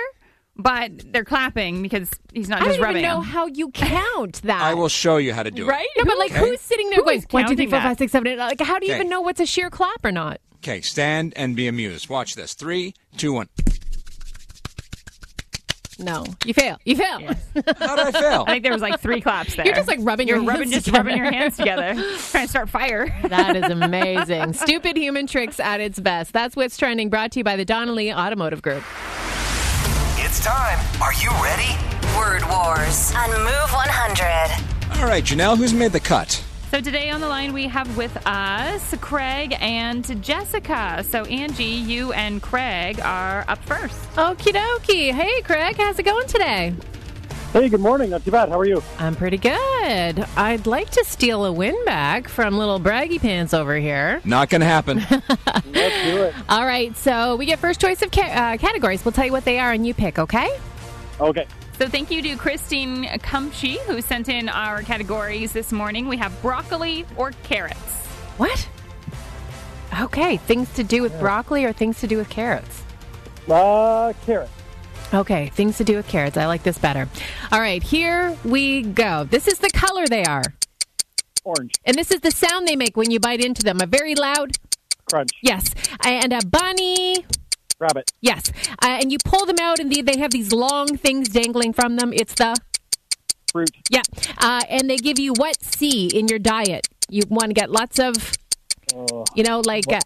but 0.57 0.91
they're 1.13 1.25
clapping 1.25 1.81
because 1.83 2.11
he's 2.35 2.49
not 2.51 2.61
I 2.61 2.65
just 2.67 2.77
don't 2.79 2.85
rubbing 2.85 2.99
even 3.05 3.09
know 3.11 3.21
them. 3.21 3.25
how 3.31 3.47
you 3.47 3.71
count 3.71 4.43
that. 4.43 4.61
I 4.61 4.75
will 4.75 4.89
show 4.91 5.17
you 5.19 5.33
how 5.33 5.43
to 5.45 5.51
do 5.51 5.65
it. 5.67 5.71
Right? 5.71 5.89
No, 5.97 6.05
but 6.05 6.19
like, 6.19 6.31
Okay. 6.33 6.41
who's 6.41 6.61
sitting 6.61 6.91
there 6.91 6.99
Who 6.99 7.05
going 7.05 7.19
is 7.21 7.27
one, 7.31 7.45
two, 7.45 7.49
three, 7.49 7.57
counting 7.57 7.71
four, 7.71 7.79
that? 7.79 7.85
five, 7.85 7.99
six, 7.99 8.13
seven, 8.13 8.27
eight? 8.33 8.39
Like, 8.39 8.61
how 8.61 8.79
do 8.79 8.85
you 8.87 8.93
Okay. 8.93 9.01
even 9.01 9.09
know 9.09 9.21
what's 9.23 9.41
a 9.41 9.47
sheer 9.47 9.71
clap 9.71 10.05
or 10.05 10.13
not? 10.13 10.41
Okay, 10.57 10.81
stand 10.83 11.33
and 11.37 11.55
be 11.57 11.69
amused. 11.69 12.09
Watch 12.11 12.35
this. 12.35 12.53
Three, 12.55 12.93
two, 13.17 13.33
one. 13.33 13.49
No, 15.99 16.25
you 16.45 16.53
fail. 16.53 16.79
You 16.85 16.97
fail. 16.97 17.21
How 17.79 17.97
did 17.97 18.07
I 18.07 18.13
fail? 18.13 18.45
I 18.47 18.53
think 18.53 18.63
there 18.65 18.73
was 18.73 18.83
like 18.83 19.01
three 19.01 19.21
claps 19.23 19.57
there. 19.57 19.65
You're 19.65 19.75
just 19.75 19.89
like 19.89 19.99
rubbing 20.03 20.29
You're 20.29 20.39
your 20.39 20.47
rubbing, 20.47 20.71
hands 20.71 20.85
just 20.85 20.85
together. 20.87 21.05
rubbing 21.09 21.17
your 21.23 21.33
hands 21.33 21.57
together, 21.57 21.95
trying 22.31 22.45
to 22.45 22.49
start 22.49 22.69
fire. 22.69 23.09
That 23.29 23.57
is 23.57 23.65
amazing. 23.65 24.53
Stupid 24.53 24.97
human 24.97 25.27
tricks 25.27 25.59
at 25.59 25.81
its 25.81 25.99
best. 25.99 26.33
That's 26.35 26.55
what's 26.55 26.77
trending. 26.77 27.09
Brought 27.09 27.33
to 27.33 27.41
you 27.41 27.45
by 27.45 27.57
the 27.57 27.65
Donnelly 27.65 28.13
Automotive 28.13 28.61
Group. 28.61 28.83
It's 30.19 30.45
time. 30.45 30.79
Are 31.01 31.15
you 31.15 31.31
ready? 31.43 31.73
Word 32.17 32.43
Wars 32.51 33.13
on 33.15 33.31
Move 33.31 33.71
100. 33.73 35.01
All 35.01 35.07
right, 35.09 35.25
Janelle, 35.25 35.57
who's 35.57 35.73
made 35.75 35.93
the 35.93 36.01
cut? 36.01 36.43
So 36.71 36.81
today 36.81 37.11
on 37.11 37.21
the 37.21 37.29
line 37.29 37.53
we 37.53 37.69
have 37.69 37.97
with 37.97 38.15
us 38.27 38.95
Craig 39.01 39.57
and 39.61 40.23
Jessica. 40.23 41.05
So 41.09 41.25
Angie, 41.25 41.65
you 41.65 42.13
and 42.13 42.43
Craig 42.43 43.01
are 43.01 43.45
up 43.49 43.59
first. 43.65 43.97
Okie 44.15 44.53
dokie. 44.53 45.13
Hey, 45.13 45.41
Craig, 45.43 45.77
how's 45.77 45.99
it 45.99 46.03
going 46.03 46.27
today? 46.27 46.75
Hey, 47.53 47.69
good 47.69 47.81
morning. 47.81 48.11
Not 48.11 48.25
too 48.25 48.33
bad. 48.33 48.49
How 48.49 48.59
are 48.59 48.67
you? 48.67 48.83
I'm 48.99 49.15
pretty 49.15 49.39
good. 49.39 49.55
I'd 50.37 50.67
like 50.67 50.91
to 50.91 51.05
steal 51.05 51.45
a 51.47 51.53
win 51.53 51.77
back 51.87 52.29
from 52.29 52.59
little 52.59 52.81
braggy 52.81 53.21
pants 53.21 53.55
over 53.55 53.77
here. 53.77 54.21
Not 54.25 54.51
going 54.51 54.61
to 54.61 54.67
happen. 54.67 54.99
Let's 55.09 55.65
do 55.65 56.23
it. 56.25 56.35
All 56.49 56.67
right, 56.67 56.95
so 56.97 57.37
we 57.37 57.47
get 57.47 57.61
first 57.61 57.81
choice 57.81 58.03
of 58.03 58.11
ca- 58.11 58.23
uh, 58.55 58.57
categories. 58.59 59.05
We'll 59.05 59.13
tell 59.13 59.25
you 59.25 59.33
what 59.33 59.45
they 59.45 59.59
are 59.59 59.73
and 59.73 59.87
you 59.87 59.95
pick, 59.95 60.19
okay? 60.19 60.51
Okay. 61.21 61.47
So 61.79 61.87
thank 61.87 62.11
you 62.11 62.23
to 62.23 62.37
Christine 62.37 63.05
Kumchi 63.05 63.77
who 63.81 64.01
sent 64.01 64.31
in 64.31 64.49
our 64.49 64.81
categories 64.81 65.53
this 65.53 65.73
morning. 65.73 66.09
We 66.09 66.17
have 66.17 66.41
broccoli 66.41 67.05
or 67.19 67.33
carrots. 67.43 68.07
What? 68.39 68.67
Okay, 70.01 70.39
things 70.39 70.73
to 70.75 70.83
do 70.83 71.03
with 71.03 71.19
broccoli 71.21 71.67
or 71.67 71.75
things 71.75 72.01
to 72.01 72.07
do 72.07 72.17
with 72.17 72.31
carrots? 72.31 72.83
Uh, 73.47 74.15
carrot. 74.25 74.49
Okay, 75.13 75.51
things 75.51 75.77
to 75.77 75.85
do 75.85 75.97
with 75.97 76.09
carrots. 76.09 76.39
I 76.39 76.47
like 76.47 76.63
this 76.63 76.79
better. 76.79 77.09
All 77.53 77.61
right, 77.61 77.83
here 77.83 78.35
we 78.43 78.81
go. 78.83 79.25
This 79.25 79.47
is 79.47 79.59
the 79.59 79.71
color 79.71 80.07
they 80.07 80.25
are. 80.25 80.43
Orange. 81.45 81.75
And 81.85 81.95
this 81.95 82.11
is 82.11 82.21
the 82.21 82.31
sound 82.31 82.67
they 82.67 82.77
make 82.77 82.97
when 82.97 83.11
you 83.11 83.21
bite 83.21 83.45
into 83.45 83.63
them. 83.63 83.79
A 83.83 83.87
very 83.87 84.15
loud 84.15 84.53
Crunch. 85.11 85.31
yes. 85.43 85.71
And 86.05 86.33
a 86.33 86.45
bunny 86.47 87.25
Rabbit. 87.79 88.11
yes. 88.21 88.51
Uh, 88.83 88.99
and 89.01 89.13
you 89.13 89.19
pull 89.25 89.45
them 89.47 89.57
out 89.61 89.79
and 89.79 89.93
they, 89.93 90.01
they 90.03 90.19
have 90.19 90.31
these 90.31 90.53
long 90.53 90.97
things 90.97 91.29
dangling 91.29 91.73
from 91.73 91.97
them. 91.97 92.13
It's 92.13 92.35
the 92.35 92.57
Fruit. 93.53 93.71
yeah. 93.91 94.03
Uh, 94.39 94.63
and 94.69 94.89
they 94.89 94.97
give 94.97 95.19
you 95.19 95.33
what 95.37 95.63
C 95.63 96.07
in 96.09 96.29
your 96.29 96.39
diet. 96.39 96.89
You 97.09 97.23
want 97.29 97.49
to 97.51 97.55
get 97.55 97.71
lots 97.71 97.99
of 97.99 98.33
Oh, 98.95 99.25
you 99.35 99.43
know 99.43 99.63
like 99.67 99.93
uh, 99.93 99.99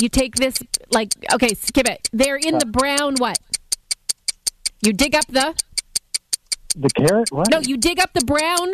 you 0.00 0.08
take 0.08 0.34
this 0.34 0.56
like 0.92 1.14
okay, 1.32 1.54
skip 1.54 1.88
it. 1.88 2.08
They're 2.12 2.36
in 2.36 2.58
the 2.58 2.66
brown 2.66 3.14
what? 3.18 3.38
You 4.82 4.92
dig 4.92 5.14
up 5.14 5.26
the 5.28 5.54
the 6.76 6.88
carrot. 6.90 7.30
What? 7.30 7.48
No, 7.50 7.60
you 7.60 7.76
dig 7.76 7.98
up 8.00 8.12
the 8.12 8.24
brown. 8.24 8.72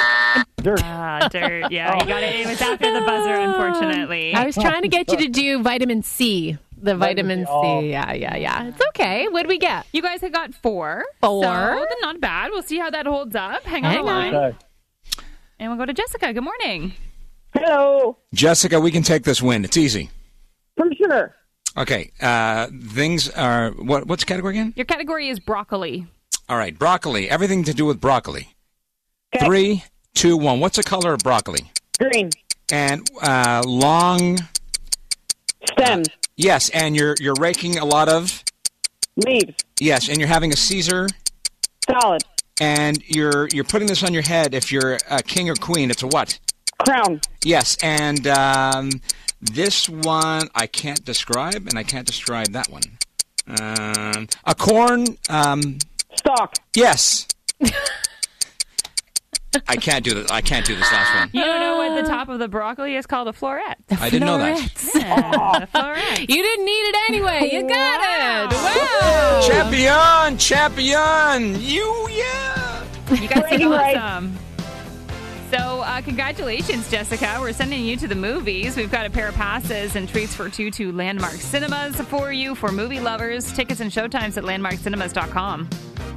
Dirt. 0.63 0.81
Ah, 0.83 1.29
dirt. 1.31 1.71
Yeah, 1.71 1.95
you 2.01 2.07
got 2.07 2.23
it. 2.23 2.35
It 2.41 2.47
was 2.47 2.61
after 2.61 2.93
the 2.93 3.01
buzzer, 3.01 3.35
unfortunately. 3.35 4.35
I 4.35 4.47
was 4.47 4.55
trying 4.55 4.83
to 4.83 4.89
get 4.89 5.11
you 5.11 5.19
to 5.19 5.29
do 5.29 5.63
vitamin 5.63 6.03
C. 6.03 6.57
The 6.87 6.95
vitamin 6.95 7.45
Vitamin 7.45 7.83
C. 7.83 7.91
Yeah, 7.91 8.13
yeah, 8.13 8.37
yeah. 8.37 8.69
It's 8.69 8.81
okay. 8.91 9.27
What 9.27 9.43
do 9.43 9.49
we 9.49 9.59
get? 9.59 9.87
You 9.93 10.03
guys 10.03 10.21
have 10.21 10.33
got 10.33 10.55
four. 10.55 11.05
Four. 11.21 11.43
So 11.43 11.87
not 12.01 12.21
bad. 12.21 12.53
We'll 12.53 12.63
see 12.63 12.79
how 12.79 12.91
that 12.91 13.07
holds 13.07 13.35
up. 13.35 13.65
Hang 13.65 13.85
on 13.85 13.91
Hang 13.91 14.05
the 14.05 14.07
line. 14.07 14.35
Okay. 14.35 14.57
And 15.59 15.71
we'll 15.71 15.79
go 15.79 15.85
to 15.85 15.93
Jessica. 15.93 16.33
Good 16.33 16.45
morning. 16.45 16.95
Hello. 17.55 18.19
Jessica, 18.33 18.79
we 18.79 18.93
can 18.93 19.03
take 19.03 19.25
this 19.25 19.43
win. 19.43 19.65
It's 19.65 19.77
easy. 19.77 20.11
For 20.77 20.87
sure. 20.95 21.35
Okay, 21.77 22.13
uh, 22.21 22.69
things 22.91 23.29
are 23.31 23.71
what? 23.73 24.07
What's 24.07 24.23
the 24.23 24.29
category 24.29 24.55
again? 24.55 24.73
Your 24.77 24.87
category 24.87 25.29
is 25.29 25.41
broccoli. 25.41 26.07
All 26.49 26.57
right, 26.57 26.79
broccoli. 26.79 27.29
Everything 27.29 27.65
to 27.65 27.75
do 27.75 27.85
with 27.85 28.01
broccoli. 28.01 28.55
Three, 29.41 29.83
two, 30.15 30.37
one. 30.37 30.61
What's 30.61 30.77
the 30.77 30.85
color 30.85 31.13
of 31.13 31.19
broccoli? 31.19 31.71
Green. 31.99 32.31
And 32.71 33.11
uh, 33.21 33.63
long. 33.67 34.39
Stems. 35.73 36.09
Yes, 36.37 36.69
and 36.71 36.95
you're 36.95 37.15
you're 37.19 37.35
raking 37.39 37.79
a 37.79 37.85
lot 37.85 38.09
of. 38.09 38.45
Leaves. 39.17 39.55
Yes, 39.81 40.09
and 40.09 40.19
you're 40.19 40.29
having 40.29 40.53
a 40.53 40.57
Caesar. 40.57 41.09
Salad. 41.87 42.23
And 42.61 43.03
you're 43.09 43.49
you're 43.53 43.65
putting 43.65 43.89
this 43.89 44.03
on 44.03 44.13
your 44.13 44.23
head. 44.23 44.55
If 44.55 44.71
you're 44.71 44.99
a 45.11 45.23
king 45.23 45.49
or 45.49 45.55
queen, 45.55 45.91
it's 45.91 46.03
a 46.03 46.07
what? 46.07 46.39
Crown. 46.79 47.21
Yes, 47.43 47.77
and 47.83 48.27
um, 48.27 48.91
this 49.41 49.89
one 49.89 50.49
I 50.55 50.67
can't 50.67 51.05
describe, 51.05 51.67
and 51.67 51.79
I 51.79 51.83
can't 51.83 52.07
describe 52.07 52.49
that 52.49 52.69
one. 52.69 52.83
Um, 53.49 54.29
a 54.45 54.55
corn. 54.55 55.07
Um, 55.31 55.79
Stalk. 56.17 56.55
yes. 56.75 57.27
I 59.69 59.77
can't 59.77 60.05
do 60.05 60.15
this. 60.15 60.31
I 60.31 60.41
can't 60.41 60.65
do 60.67 60.75
this 60.75 60.91
last 60.93 61.15
one. 61.19 61.31
You 61.33 61.43
don't 61.43 61.61
know 61.61 61.77
what 61.77 62.03
the 62.03 62.09
top 62.09 62.29
of 62.29 62.39
the 62.39 62.49
broccoli 62.49 62.97
is 62.97 63.07
called? 63.07 63.29
A 63.29 63.33
floret. 63.33 63.75
I 64.01 64.11
didn't 64.11 64.27
know 64.27 64.39
that. 64.39 64.61
Yeah, 64.95 65.59
the 65.61 65.67
floret. 65.79 66.21
You 66.21 66.43
didn't 66.43 66.65
need 66.65 66.73
it 66.73 66.97
anyway. 67.09 67.51
You 67.53 67.69
got 67.69 68.01
it. 68.03 68.55
Wow. 68.55 69.41
Champion, 69.47 70.39
champion, 70.39 71.61
you 71.61 72.09
yeah. 72.11 72.85
You 73.11 73.29
guys 73.29 73.49
did 73.51 73.63
Bragging 73.69 73.73
awesome. 73.73 74.39
So, 75.53 75.83
uh, 75.83 76.01
congratulations, 76.03 76.91
Jessica. 76.91 77.39
We're 77.41 77.53
sending 77.53 77.85
you 77.85 77.97
to 77.99 78.09
the 78.09 78.17
movies. 78.17 78.77
We've 78.77 78.91
got 78.91 79.07
a 79.07 79.11
pair 79.11 79.29
of 79.29 79.35
passes 79.37 79.95
and 79.95 80.09
treats 80.09 80.35
for 80.35 80.49
two 80.49 80.73
to 80.73 80.91
Landmark 80.91 81.35
Cinemas 81.35 81.95
for 82.01 82.33
you 82.33 82.57
for 82.57 82.73
movie 82.73 82.99
lovers. 82.99 83.53
Tickets 83.53 83.79
and 83.79 83.91
showtimes 83.93 84.37
at 84.37 84.43
landmarkcinemas.com. 84.43 85.69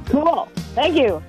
Cool. 0.06 0.48
Thank 0.74 0.96
you. 0.96 1.22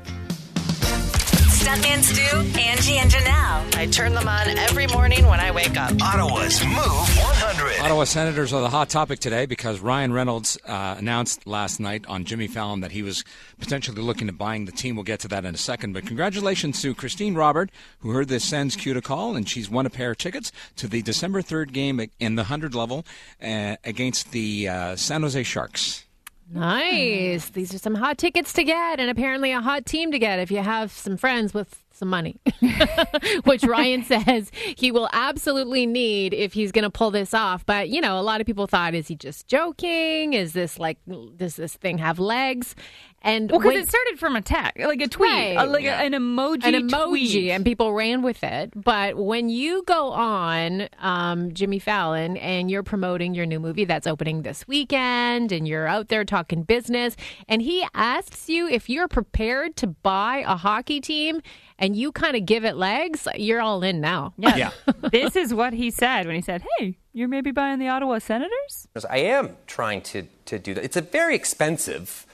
Stuntman 1.72 2.04
Stu, 2.04 2.60
Angie, 2.60 2.98
and 2.98 3.10
Janelle. 3.10 3.76
I 3.78 3.86
turn 3.86 4.14
them 4.14 4.28
on 4.28 4.46
every 4.58 4.88
morning 4.88 5.26
when 5.26 5.40
I 5.40 5.52
wake 5.52 5.78
up. 5.78 5.94
Ottawa's 6.02 6.62
Move 6.66 6.76
100. 6.76 7.80
Ottawa 7.80 8.04
Senators 8.04 8.52
are 8.52 8.60
the 8.60 8.70
hot 8.70 8.90
topic 8.90 9.20
today 9.20 9.46
because 9.46 9.80
Ryan 9.80 10.12
Reynolds 10.12 10.58
uh, 10.68 10.96
announced 10.98 11.48
last 11.48 11.80
night 11.80 12.04
on 12.10 12.26
Jimmy 12.26 12.48
Fallon 12.48 12.82
that 12.82 12.92
he 12.92 13.02
was 13.02 13.24
potentially 13.58 14.02
looking 14.02 14.28
at 14.28 14.38
buying 14.38 14.66
the 14.66 14.74
team. 14.74 14.98
We'll 14.98 15.06
get 15.06 15.22
to 15.22 15.30
that 15.30 15.46
in 15.46 15.56
a 15.56 15.58
second. 15.58 15.94
But 15.94 16.06
congratulations 16.06 16.82
to 16.82 16.94
Christine 16.94 17.36
Robert, 17.36 17.72
who 18.00 18.12
heard 18.12 18.28
this 18.28 18.44
Sens 18.44 18.76
cue 18.76 18.94
to 18.94 19.02
call, 19.02 19.38
and 19.38 19.48
she's 19.48 19.70
won 19.70 19.86
a 19.86 19.90
pair 19.90 20.12
of 20.12 20.18
tickets 20.18 20.52
to 20.76 20.90
the 20.90 21.02
December 21.02 21.42
3rd 21.42 21.72
game 21.72 22.06
in 22.20 22.36
the 22.36 22.44
100 22.44 22.76
level 22.76 23.06
uh, 23.42 23.78
against 23.86 24.34
the 24.34 24.68
uh, 24.68 24.98
San 24.98 25.22
Jose 25.22 25.42
Sharks. 25.44 26.04
Nice. 26.54 27.50
These 27.50 27.74
are 27.74 27.78
some 27.78 27.96
hot 27.96 28.18
tickets 28.18 28.54
to 28.54 28.64
get, 28.64 29.00
and 29.00 29.10
apparently 29.10 29.52
a 29.52 29.62
hot 29.62 29.86
team 29.86 30.12
to 30.12 30.20
get 30.20 30.40
if 30.40 30.52
you 30.52 30.60
have 30.60 30.92
some 30.92 31.18
friends 31.18 31.54
with 31.54 31.80
some 32.02 32.10
money, 32.10 32.36
which 33.44 33.64
Ryan 33.64 34.04
says 34.04 34.52
he 34.76 34.92
will 34.92 35.08
absolutely 35.14 35.86
need 35.86 36.34
if 36.34 36.54
he's 36.54 36.72
going 36.72 36.82
to 36.84 36.90
pull 36.90 37.12
this 37.12 37.32
off. 37.34 37.64
But, 37.64 37.90
you 37.90 38.02
know, 38.02 38.20
a 38.20 38.24
lot 38.24 38.42
of 38.42 38.48
people 38.48 38.66
thought, 38.66 38.96
is 38.96 39.08
he 39.08 39.16
just 39.16 39.48
joking? 39.48 40.34
Is 40.34 40.54
this 40.54 40.80
like, 40.80 40.98
does 41.38 41.58
this 41.58 41.76
thing 41.76 42.00
have 42.00 42.18
legs? 42.18 42.76
And 43.24 43.52
Well, 43.52 43.60
because 43.60 43.76
it 43.84 43.88
started 43.88 44.18
from 44.18 44.36
a 44.36 44.42
text, 44.42 44.80
like 44.80 45.00
a 45.00 45.08
tweet, 45.08 45.30
Right. 45.30 45.56
uh, 45.56 45.68
like 45.68 45.86
a- 45.86 45.94
an 45.94 46.14
emoji 46.14 46.64
an 46.64 46.90
emoji, 46.90 47.08
tweet. 47.32 47.52
and 47.52 47.64
people 47.64 47.94
ran 47.94 48.24
with 48.24 48.44
it. 48.44 48.72
But 48.76 49.16
when 49.16 49.48
you 49.48 49.84
go 49.86 50.08
on 50.10 50.90
um, 50.98 51.54
Jimmy 51.54 51.78
Fallon 51.78 52.36
and 52.38 52.72
you're 52.72 52.82
promoting 52.82 53.36
your 53.36 53.46
new 53.46 53.60
movie 53.60 53.86
that's 53.86 54.08
opening 54.08 54.42
this 54.42 54.68
weekend, 54.68 55.52
and 55.52 55.68
you're 55.68 55.86
out 55.86 56.08
there 56.08 56.26
talking 56.26 56.64
business, 56.64 57.16
and 57.48 57.62
he 57.62 57.86
asks 57.94 58.50
you 58.50 58.68
if 58.68 58.90
you're 58.90 59.08
prepared 59.08 59.76
to 59.76 59.86
buy 59.86 60.44
a 60.48 60.56
hockey 60.56 61.00
team, 61.00 61.42
and 61.82 61.96
you 61.96 62.12
kind 62.12 62.38
of 62.38 62.46
give 62.46 62.64
it 62.64 62.78
legs, 62.78 63.28
you're 63.36 63.60
all 63.60 63.84
in 63.84 64.00
now. 64.00 64.34
Yeah. 64.38 64.72
this 65.12 65.36
is 65.36 65.54
what 65.54 65.74
he 65.74 65.92
said 65.92 66.28
when 66.28 66.36
he 66.36 66.42
said, 66.42 66.64
"Hey, 66.78 66.98
you're 67.12 67.28
maybe 67.28 67.52
buying 67.52 67.80
the 67.80 67.90
Ottawa 67.90 68.20
Senators." 68.20 68.88
I 69.10 69.18
am 69.18 69.58
trying 69.68 70.02
to, 70.04 70.28
to 70.46 70.60
do 70.60 70.74
that. 70.76 70.84
It's 70.84 70.96
a 70.96 71.02
very 71.02 71.36
expensive. 71.36 72.26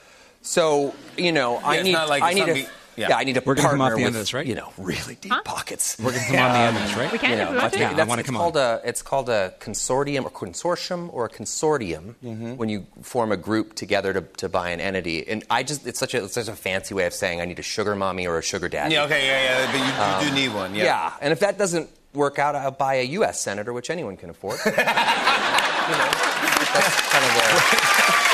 So 0.42 0.94
you 1.16 1.32
know, 1.32 1.56
I 1.56 1.76
it's 1.76 1.84
need 1.84 1.92
not 1.92 2.08
like 2.08 2.22
I 2.22 2.28
it's 2.30 2.34
need 2.36 2.40
not 2.46 2.50
a 2.50 2.54
be- 2.54 2.66
yeah. 2.98 3.08
yeah. 3.10 3.16
I 3.16 3.24
need 3.24 3.36
a 3.36 3.42
We're 3.44 3.54
gonna 3.54 3.68
come 3.68 3.78
partner 3.78 3.94
off 3.94 3.98
the 3.98 4.04
end 4.04 4.14
with 4.14 4.16
of 4.16 4.20
this, 4.22 4.34
right? 4.34 4.46
you 4.46 4.54
know 4.54 4.72
really 4.76 5.14
deep 5.14 5.32
pockets. 5.44 5.96
We're 5.98 6.10
going 6.12 6.24
to 6.24 6.26
come 6.26 6.36
on 6.38 6.52
the 6.52 6.58
end 6.58 6.76
of 6.76 6.82
this, 6.82 6.96
right? 6.96 7.12
We 7.12 7.18
can 7.18 7.30
You 7.30 7.36
if 7.36 7.44
know, 7.44 7.52
we 7.52 7.58
want 7.58 7.72
to. 7.72 7.78
Yeah, 7.78 7.86
I 7.86 7.90
that's- 7.90 8.08
wanna 8.08 8.20
it's 8.20 8.26
come 8.26 8.36
on. 8.36 8.40
called 8.42 8.56
a 8.56 8.80
it's 8.84 9.02
called 9.02 9.28
a 9.28 9.54
consortium 9.60 10.24
or 10.24 10.30
consortium 10.30 11.08
or 11.12 11.24
a 11.24 11.30
consortium 11.30 12.14
Mm-hmm. 12.24 12.56
when 12.56 12.68
you 12.68 12.86
form 13.02 13.32
a 13.32 13.36
group 13.36 13.74
together 13.74 14.12
to, 14.12 14.22
to 14.38 14.48
buy 14.48 14.70
an 14.70 14.80
entity. 14.80 15.26
And 15.28 15.44
I 15.50 15.62
just 15.62 15.86
it's 15.86 15.98
such 15.98 16.14
a 16.14 16.24
it's 16.24 16.34
such 16.34 16.48
a 16.48 16.56
fancy 16.56 16.94
way 16.94 17.06
of 17.06 17.14
saying 17.14 17.40
I 17.40 17.44
need 17.44 17.58
a 17.58 17.62
sugar 17.62 17.94
mommy 17.94 18.26
or 18.26 18.38
a 18.38 18.42
sugar 18.42 18.68
daddy. 18.68 18.94
Yeah, 18.94 19.04
okay, 19.04 19.26
yeah, 19.26 19.42
yeah, 19.44 19.72
but 19.72 19.80
you, 20.24 20.28
you 20.28 20.34
do 20.34 20.40
need 20.48 20.54
one. 20.54 20.74
Yeah. 20.74 20.84
Yeah, 20.84 21.12
and 21.20 21.32
if 21.32 21.40
that 21.40 21.56
doesn't 21.58 21.88
work 22.14 22.38
out, 22.38 22.54
I'll 22.56 22.70
buy 22.70 22.94
a 22.96 23.02
U.S. 23.20 23.40
senator, 23.40 23.72
which 23.72 23.90
anyone 23.90 24.16
can 24.16 24.30
afford. 24.30 24.58
you 24.66 24.72
know, 24.72 26.08
that's 26.74 26.96
kind 27.12 27.24
of 27.24 27.32
the 27.36 27.42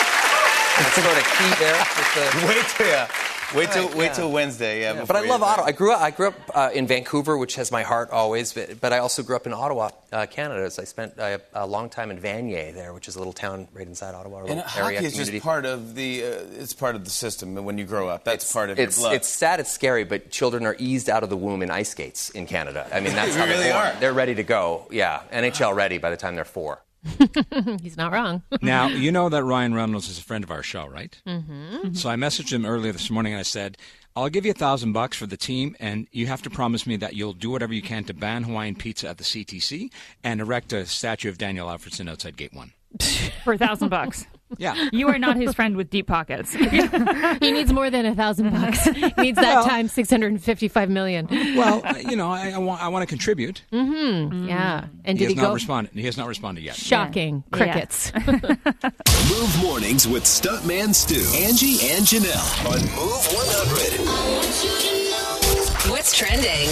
that's 0.79 0.95
sort 0.95 1.17
of 1.19 1.27
key 1.39 1.53
there. 1.59 1.79
with 1.79 2.11
the- 2.15 2.47
Wait 2.49 2.67
till 2.77 2.87
yeah. 2.87 3.09
Wait 3.55 3.71
till 3.71 3.87
Right, 3.89 3.97
wait 3.97 4.05
yeah. 4.07 4.13
till 4.13 4.33
Wednesday. 4.33 4.81
Yeah, 4.83 5.05
but 5.05 5.17
I 5.17 5.21
love 5.23 5.43
Ottawa. 5.43 5.67
I 5.67 5.73
grew 5.73 5.93
up. 5.93 6.01
I 6.01 6.11
grew 6.11 6.29
up 6.29 6.35
uh, 6.55 6.71
in 6.75 6.87
Vancouver, 6.87 7.37
which 7.39 7.55
has 7.57 7.71
my 7.71 7.83
heart 7.83 8.11
always. 8.11 8.53
But, 8.53 8.81
but 8.81 8.93
I 8.93 8.99
also 8.99 9.23
grew 9.23 9.37
up 9.37 9.47
in 9.47 9.53
Ottawa, 9.53 9.91
uh, 10.13 10.27
Canada. 10.27 10.71
So 10.71 10.83
I 10.83 10.85
spent 10.85 11.19
uh, 11.19 11.39
a 11.53 11.67
long 11.67 11.89
time 11.89 12.11
in 12.11 12.19
Vanier 12.19 12.75
there, 12.75 12.93
which 12.93 13.09
is 13.09 13.17
a 13.17 13.19
little 13.19 13.33
town 13.33 13.69
right 13.73 13.87
inside 13.87 14.15
Ottawa. 14.15 14.41
A 14.41 14.43
little 14.43 14.59
And 14.59 14.65
area 14.77 14.97
hockey 14.97 15.07
is 15.07 15.13
community. 15.13 15.39
just 15.39 15.45
part 15.45 15.67
of 15.67 15.95
the. 15.95 16.25
Uh, 16.25 16.29
it's 16.59 16.73
part 16.75 16.95
of 16.97 17.05
the 17.05 17.11
system 17.11 17.55
when 17.65 17.79
you 17.79 17.85
grow 17.85 18.09
up. 18.09 18.25
That's 18.25 18.53
part 18.53 18.71
of 18.71 18.79
it's, 18.79 18.99
your 18.99 19.05
blood. 19.09 19.17
It's 19.17 19.29
sad, 19.29 19.61
it's 19.61 19.71
scary, 19.71 20.05
but 20.05 20.31
children 20.31 20.67
are 20.67 20.77
eased 20.79 21.09
out 21.09 21.23
of 21.23 21.31
the 21.31 21.37
womb 21.37 21.63
in 21.63 21.71
ice 21.71 21.91
skates 21.91 22.31
in 22.31 22.47
Canada. 22.47 22.87
I 22.93 23.01
mean, 23.01 23.15
that's 23.15 23.35
how 23.37 23.47
they're 23.47 23.57
really 23.59 23.71
born. 23.73 23.87
are. 23.87 24.01
They're 24.01 24.13
ready 24.13 24.35
to 24.37 24.43
go. 24.43 24.87
Yeah, 24.91 25.21
NHL 25.33 25.75
ready 25.75 25.99
by 25.99 26.11
the 26.11 26.17
time 26.17 26.35
they're 26.35 26.45
four. 26.45 26.81
He's 27.83 27.97
not 27.97 28.13
wrong. 28.13 28.43
Now, 28.63 28.87
you 28.89 29.13
know 29.13 29.29
that 29.29 29.45
Ryan 29.45 29.75
Reynolds 29.75 30.09
is 30.09 30.19
a 30.19 30.23
friend 30.23 30.43
of 30.43 30.51
our 30.51 30.63
show, 30.63 30.87
right? 30.87 31.21
mm-hmm. 31.27 31.93
So 31.95 32.09
I 32.09 32.17
messaged 32.17 32.53
him 32.53 32.65
earlier 32.65 32.93
this 32.93 33.11
morning 33.11 33.35
and 33.35 33.41
I 33.41 33.43
said, 33.43 33.77
I'll 34.17 34.29
give 34.29 34.45
you 34.45 34.53
a 34.53 34.55
thousand 34.55 34.93
bucks 34.93 35.17
for 35.17 35.27
the 35.27 35.37
team, 35.37 35.75
and 35.81 36.07
you 36.13 36.29
have 36.29 36.41
to 36.43 36.51
promise 36.51 36.87
me 36.87 36.97
that 36.99 37.15
you'll 37.15 37.33
do 37.33 37.51
whatever 37.51 37.75
you 37.75 37.83
can 37.83 38.05
to 38.05 38.15
ban 38.15 38.45
Hawaiian 38.45 38.77
pizza 38.77 39.09
at 39.09 39.19
the 39.19 39.25
CTC 39.25 39.91
and 40.23 40.41
erect 40.41 40.73
a 40.73 40.87
statue 40.87 41.29
of 41.29 41.37
Daniel 41.37 41.67
Alfredsson 41.67 42.09
outside 42.09 42.37
Gate 42.37 42.55
1. 42.55 42.73
for 43.45 43.55
a 43.55 43.59
thousand 43.59 43.89
bucks. 43.89 44.27
Yeah. 44.59 44.89
You 44.93 45.09
are 45.09 45.19
not 45.19 45.37
his 45.37 45.55
friend 45.55 45.77
with 45.77 45.91
deep 45.91 46.07
pockets. 46.07 46.53
he 46.55 47.51
needs 47.53 47.73
more 47.73 47.91
than 47.91 48.07
a 48.07 48.15
thousand 48.15 48.51
bucks. 48.51 48.85
He 48.85 49.13
needs 49.19 49.37
that 49.37 49.57
Well- 49.57 49.65
times 49.65 49.93
six 49.93 50.09
hundred 50.11 50.33
and 50.33 50.43
fifty-five 50.43 50.89
million. 50.89 51.27
Well, 51.57 51.83
you 52.01 52.17
know, 52.17 52.31
I, 52.31 52.51
I, 52.51 52.59
want, 52.59 52.83
I 52.83 52.89
want 52.89 53.03
to 53.03 53.07
contribute. 53.07 53.63
Mm-hmm. 53.73 54.49
Yeah. 54.49 54.87
And 55.05 55.19
he 55.19 55.25
did 55.25 55.31
has 55.31 55.35
he 55.35 55.41
not 55.43 55.49
go? 55.49 55.55
responded. 55.55 55.93
He 55.95 56.05
has 56.05 56.17
not 56.17 56.29
responded 56.29 56.63
yet. 56.65 56.77
Shocking. 56.77 57.43
Yeah. 57.53 57.57
Crickets. 57.57 58.13
Move 58.15 59.59
mornings 59.63 60.07
with 60.07 60.23
Stuntman 60.25 60.95
Stu, 60.95 61.17
Angie, 61.45 61.81
and 61.91 62.05
Janelle 62.05 62.67
on 62.67 62.81
Move 62.95 63.27
100. 63.33 65.91
What's 65.91 66.17
trending? 66.17 66.69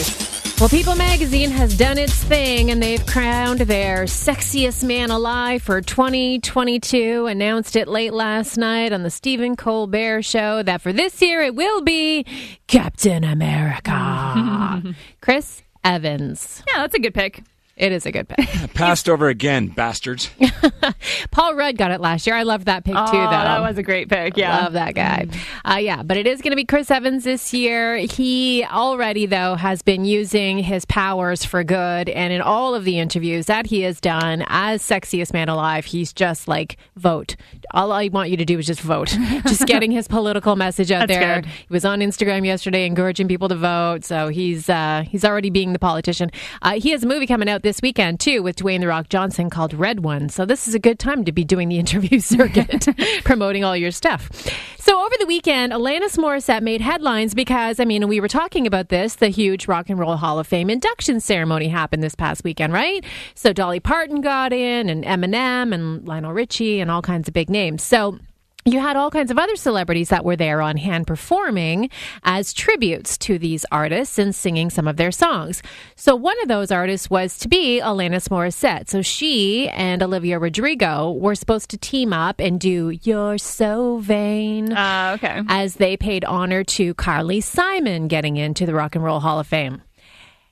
Well, 0.62 0.68
People 0.68 0.94
magazine 0.94 1.51
has 1.51 1.77
done 1.77 1.98
its 1.98 2.14
thing 2.22 2.70
and 2.70 2.81
they've 2.81 3.05
crowned 3.05 3.62
their 3.62 4.05
sexiest 4.05 4.85
man 4.85 5.11
alive 5.11 5.61
for 5.61 5.81
2022. 5.81 7.27
Announced 7.27 7.75
it 7.75 7.88
late 7.88 8.12
last 8.12 8.57
night 8.57 8.92
on 8.92 9.03
the 9.03 9.11
Stephen 9.11 9.57
Colbert 9.57 10.22
show 10.22 10.62
that 10.62 10.81
for 10.81 10.92
this 10.92 11.20
year 11.20 11.42
it 11.42 11.57
will 11.57 11.83
be 11.83 12.25
Captain 12.68 13.25
America. 13.25 14.94
Chris 15.20 15.64
Evans. 15.83 16.62
Yeah, 16.68 16.83
that's 16.83 16.94
a 16.94 17.01
good 17.01 17.14
pick. 17.14 17.42
It 17.77 17.91
is 17.93 18.05
a 18.07 18.13
good 18.13 18.29
pick. 18.29 18.47
Passed 18.75 19.09
over 19.09 19.29
again, 19.29 19.69
bastards. 19.69 20.31
Paul 21.31 21.55
Rudd 21.55 21.77
got 21.79 21.91
it 21.91 22.01
last 22.01 22.27
year. 22.27 22.37
I 22.37 22.43
loved 22.43 22.67
that 22.67 22.85
pick 22.85 22.95
too, 22.95 23.01
Oh, 23.01 23.13
though. 23.13 23.31
that 23.31 23.61
was 23.61 23.79
a 23.79 23.83
great 23.83 24.09
pick. 24.09 24.37
Yeah. 24.37 24.65
Love 24.65 24.75
that 24.75 24.95
guy. 24.95 25.27
Uh, 25.65 25.77
yeah, 25.77 26.03
but 26.03 26.17
it 26.17 26.27
is 26.27 26.43
going 26.43 26.51
to 26.53 26.57
be 26.57 26.65
Chris 26.65 26.91
Evans 26.91 27.25
this 27.25 27.55
year. 27.55 27.97
He 27.97 28.65
already, 28.65 29.25
though, 29.27 29.55
has 29.55 29.83
been 29.83 30.05
using 30.05 30.59
his 30.59 30.85
powers 30.85 31.45
for 31.45 31.65
good. 31.65 32.09
And 32.11 32.33
in 32.33 32.41
all 32.43 32.75
of 32.75 32.85
the 32.85 32.99
interviews 32.99 33.47
that 33.47 33.67
he 33.67 33.81
has 33.83 34.01
done 34.01 34.45
as 34.49 34.83
sexiest 34.83 35.33
man 35.33 35.49
alive, 35.49 35.87
he's 35.87 36.13
just 36.13 36.47
like, 36.49 36.77
vote. 36.97 37.37
All 37.73 37.91
I 37.91 38.09
want 38.09 38.31
you 38.31 38.37
to 38.37 38.45
do 38.45 38.59
is 38.59 38.67
just 38.67 38.81
vote. 38.83 39.09
just 39.47 39.67
getting 39.67 39.91
his 39.91 40.09
political 40.09 40.57
message 40.57 40.91
out 40.93 41.09
That's 41.09 41.19
there. 41.19 41.41
good. 41.43 41.47
He 41.47 41.67
was 41.73 41.85
on 41.87 42.01
Instagram 42.01 42.45
yesterday 42.45 42.85
encouraging 42.87 43.29
people 43.29 43.49
to 43.49 43.57
vote. 43.57 44.05
So 44.05 44.29
he's 44.29 44.69
uh, 44.69 45.05
he's 45.09 45.25
already 45.25 45.49
being 45.51 45.73
the 45.73 45.79
politician. 45.79 46.31
Uh, 46.61 46.73
he 46.79 46.91
has 46.91 47.03
a 47.03 47.07
movie 47.07 47.27
coming 47.27 47.49
out 47.49 47.63
this 47.63 47.72
weekend, 47.81 48.21
too, 48.21 48.43
with 48.43 48.57
Dwayne 48.57 48.81
The 48.81 48.89
Rock 48.89 49.09
Johnson 49.09 49.49
called 49.49 49.73
Red 49.73 50.01
One. 50.01 50.29
So 50.29 50.45
this 50.45 50.67
is 50.67 50.75
a 50.75 50.79
good 50.79 50.99
time 50.99 51.25
to 51.25 51.33
be 51.33 51.45
doing 51.45 51.69
the 51.69 51.79
interview 51.79 52.19
circuit, 52.19 52.89
promoting 53.25 53.65
all 53.65 53.77
your 53.77 53.93
stuff. 53.93 54.31
So 54.79 55.01
over 55.01 55.15
the 55.21 55.27
weekend, 55.27 55.73
Alanis 55.73 56.19
Morissette 56.19 56.63
made 56.63 56.81
headlines 56.81 57.35
because, 57.35 57.79
I 57.79 57.85
mean, 57.85 58.09
we 58.09 58.19
were 58.19 58.29
talking 58.29 58.67
about 58.67 58.89
this. 58.89 59.15
The 59.15 59.29
huge 59.29 59.69
Rock 59.69 59.89
and 59.89 59.99
Roll 59.99 60.17
Hall 60.17 60.41
of 60.41 60.47
Fame 60.49 60.69
induction 60.69 61.21
ceremony 61.21 61.69
happened 61.69 62.03
this 62.03 62.17
past 62.17 62.43
weekend, 62.43 62.73
right? 62.73 63.05
So 63.37 63.53
Dolly 63.53 63.79
Parton 63.81 64.21
got 64.21 64.53
in, 64.53 64.89
and 64.89 65.05
Eminem, 65.05 65.73
and 65.73 66.07
Lionel 66.07 66.33
Richie, 66.33 66.81
and 66.81 66.91
all 66.91 67.01
kinds 67.01 67.29
of 67.29 67.35
big 67.35 67.49
names. 67.49 67.83
So 67.83 68.19
you 68.64 68.79
had 68.79 68.96
all 68.96 69.11
kinds 69.11 69.31
of 69.31 69.38
other 69.38 69.57
celebrities 69.57 70.11
that 70.11 70.25
were 70.25 70.37
there 70.37 70.62
on 70.62 70.77
hand 70.77 71.07
performing 71.07 71.90
as 72.22 72.53
tributes 72.53 73.18
to 73.18 73.38
these 73.38 73.66
artists 73.72 74.18
and 74.18 74.35
singing 74.35 74.70
some 74.70 74.87
of 74.87 74.96
their 74.96 75.11
songs. 75.11 75.62
So 75.96 76.14
one 76.14 76.40
of 76.42 76.48
those 76.48 76.70
artists 76.70 77.11
was 77.11 77.38
to 77.40 77.48
be 77.48 77.81
Alanis 77.83 78.29
Morissette. 78.29 78.88
So 78.88 79.03
she 79.03 79.68
and 79.70 80.03
Olivia 80.03 80.38
Rodrigo 80.38 81.11
were 81.11 81.35
supposed 81.35 81.70
to 81.70 81.77
team 81.77 82.12
up 82.12 82.38
and 82.38 82.61
do 82.61 82.96
You're 83.03 83.38
So 83.38 83.98
Vain 83.98 84.72
Uh, 84.72 85.16
okay. 85.16 85.42
as 85.48 85.77
they 85.77 85.96
paid 85.96 86.25
honor 86.25 86.62
to 86.64 86.94
Carly 86.94 87.40
Simon 87.40 88.07
getting 88.07 88.37
into 88.37 88.64
the 88.64 88.75
Rock 88.75 88.94
and 88.94 89.03
Roll 89.05 89.20
Hall 89.20 89.40
of 89.40 89.46
Fame. 89.46 89.83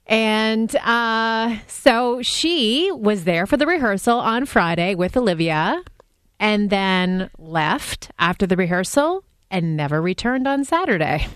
And 0.07 0.75
uh, 0.77 1.59
so 1.69 2.21
she 2.23 2.91
was 2.93 3.23
there 3.23 3.47
for 3.47 3.57
the 3.57 3.67
rehearsal 3.67 4.19
on 4.19 4.45
Friday 4.47 4.97
with 4.97 5.17
Olivia 5.17 5.85
and 6.41 6.71
then 6.71 7.31
left 7.39 8.11
after 8.19 8.47
the 8.47 8.57
rehearsal 8.57 9.23
and 9.51 9.77
never 9.77 10.01
returned 10.01 10.47
on 10.47 10.65
Saturday. 10.65 11.27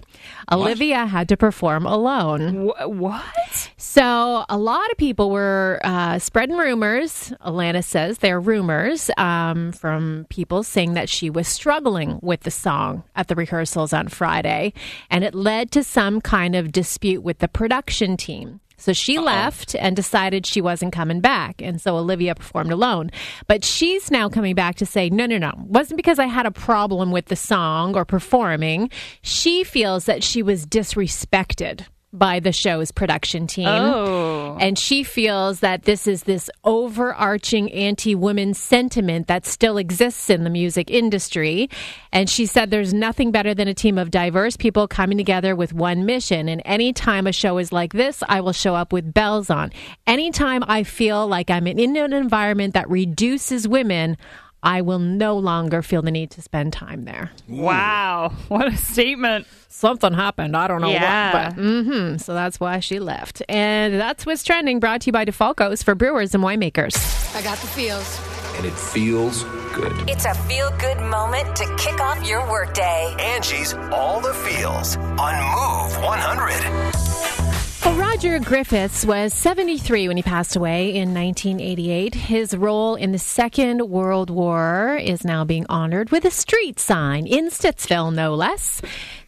Olivia 0.50 1.04
had 1.04 1.28
to 1.28 1.36
perform 1.36 1.84
alone. 1.84 2.66
what? 2.66 3.70
So 3.76 4.44
a 4.48 4.56
lot 4.56 4.90
of 4.90 4.96
people 4.96 5.30
were 5.30 5.80
uh, 5.82 6.18
spreading 6.18 6.56
rumors. 6.56 7.32
Alanis 7.44 7.84
says 7.84 8.18
they're 8.18 8.40
rumors 8.40 9.10
um, 9.16 9.72
from 9.72 10.26
people 10.30 10.62
saying 10.62 10.94
that 10.94 11.08
she 11.08 11.28
was 11.28 11.48
struggling 11.48 12.20
with 12.22 12.40
the 12.40 12.50
song 12.50 13.02
at 13.16 13.28
the 13.28 13.34
rehearsals 13.34 13.92
on 13.92 14.08
Friday, 14.08 14.72
and 15.10 15.24
it 15.24 15.34
led 15.34 15.70
to 15.72 15.82
some 15.82 16.20
kind 16.20 16.54
of 16.54 16.72
dispute 16.72 17.22
with 17.22 17.38
the 17.38 17.48
production 17.48 18.16
team. 18.16 18.60
So 18.76 18.92
she 18.92 19.18
left 19.18 19.74
and 19.76 19.94
decided 19.96 20.46
she 20.46 20.60
wasn't 20.60 20.92
coming 20.92 21.20
back. 21.20 21.62
And 21.62 21.80
so 21.80 21.96
Olivia 21.96 22.34
performed 22.34 22.72
alone. 22.72 23.10
But 23.46 23.64
she's 23.64 24.10
now 24.10 24.28
coming 24.28 24.54
back 24.54 24.76
to 24.76 24.86
say, 24.86 25.10
no, 25.10 25.26
no, 25.26 25.38
no. 25.38 25.50
It 25.50 25.58
wasn't 25.58 25.96
because 25.96 26.18
I 26.18 26.26
had 26.26 26.46
a 26.46 26.50
problem 26.50 27.10
with 27.12 27.26
the 27.26 27.36
song 27.36 27.96
or 27.96 28.04
performing. 28.04 28.90
She 29.22 29.64
feels 29.64 30.06
that 30.06 30.22
she 30.22 30.42
was 30.42 30.66
disrespected 30.66 31.86
by 32.12 32.40
the 32.40 32.52
show's 32.52 32.92
production 32.92 33.46
team. 33.46 33.66
Oh. 33.68 34.13
And 34.60 34.78
she 34.78 35.02
feels 35.02 35.60
that 35.60 35.82
this 35.82 36.06
is 36.06 36.24
this 36.24 36.50
overarching 36.64 37.70
anti 37.72 38.14
women 38.14 38.54
sentiment 38.54 39.26
that 39.26 39.46
still 39.46 39.76
exists 39.78 40.30
in 40.30 40.44
the 40.44 40.50
music 40.50 40.90
industry. 40.90 41.68
And 42.12 42.28
she 42.28 42.46
said 42.46 42.70
there's 42.70 42.94
nothing 42.94 43.30
better 43.30 43.54
than 43.54 43.68
a 43.68 43.74
team 43.74 43.98
of 43.98 44.10
diverse 44.10 44.56
people 44.56 44.86
coming 44.88 45.18
together 45.18 45.56
with 45.56 45.72
one 45.72 46.06
mission. 46.06 46.48
And 46.48 46.62
anytime 46.64 47.26
a 47.26 47.32
show 47.32 47.58
is 47.58 47.72
like 47.72 47.92
this, 47.92 48.22
I 48.28 48.40
will 48.40 48.52
show 48.52 48.74
up 48.74 48.92
with 48.92 49.12
bells 49.12 49.50
on. 49.50 49.72
Anytime 50.06 50.62
I 50.66 50.82
feel 50.82 51.26
like 51.26 51.50
I'm 51.50 51.66
in 51.66 51.96
an 51.96 52.12
environment 52.12 52.74
that 52.74 52.88
reduces 52.88 53.66
women, 53.66 54.16
I 54.64 54.80
will 54.80 54.98
no 54.98 55.36
longer 55.36 55.82
feel 55.82 56.02
the 56.02 56.10
need 56.10 56.30
to 56.32 56.42
spend 56.42 56.72
time 56.72 57.04
there. 57.04 57.30
Wow. 57.48 58.32
What 58.48 58.66
a 58.68 58.76
statement. 58.76 59.46
Something 59.68 60.12
happened. 60.14 60.56
I 60.56 60.66
don't 60.68 60.80
know 60.80 60.88
Yeah. 60.90 61.32
what. 61.48 61.56
But, 61.56 61.62
hmm 61.62 62.16
So 62.16 62.32
that's 62.34 62.58
why 62.58 62.80
she 62.80 62.98
left. 63.00 63.42
And 63.48 63.94
that's 64.00 64.24
what's 64.24 64.42
trending, 64.42 64.80
brought 64.80 65.02
to 65.02 65.06
you 65.08 65.12
by 65.12 65.24
DeFalco's 65.24 65.82
for 65.82 65.94
brewers 65.94 66.34
and 66.34 66.42
winemakers. 66.42 66.96
I 67.36 67.42
got 67.42 67.58
the 67.58 67.66
feels. 67.66 68.20
And 68.56 68.64
it 68.64 68.72
feels 68.72 69.42
good. 69.74 69.92
It's 70.08 70.24
a 70.24 70.32
feel 70.34 70.70
good 70.78 70.98
moment 71.00 71.54
to 71.56 71.64
kick 71.76 72.00
off 72.00 72.26
your 72.26 72.48
workday. 72.50 73.14
Angie's 73.18 73.74
All 73.92 74.20
the 74.20 74.32
Feels 74.32 74.96
on 74.96 75.34
Move 75.34 76.02
100. 76.02 77.43
Well, 77.84 77.98
Roger 77.98 78.38
Griffiths 78.38 79.04
was 79.04 79.34
73 79.34 80.08
when 80.08 80.16
he 80.16 80.22
passed 80.22 80.56
away 80.56 80.94
in 80.94 81.12
1988. 81.12 82.14
His 82.14 82.56
role 82.56 82.94
in 82.94 83.12
the 83.12 83.18
Second 83.18 83.82
World 83.90 84.30
War 84.30 84.98
is 84.98 85.22
now 85.22 85.44
being 85.44 85.66
honored 85.68 86.08
with 86.08 86.24
a 86.24 86.30
street 86.30 86.80
sign 86.80 87.26
in 87.26 87.50
Stittsville, 87.50 88.14
no 88.14 88.34
less. 88.34 88.80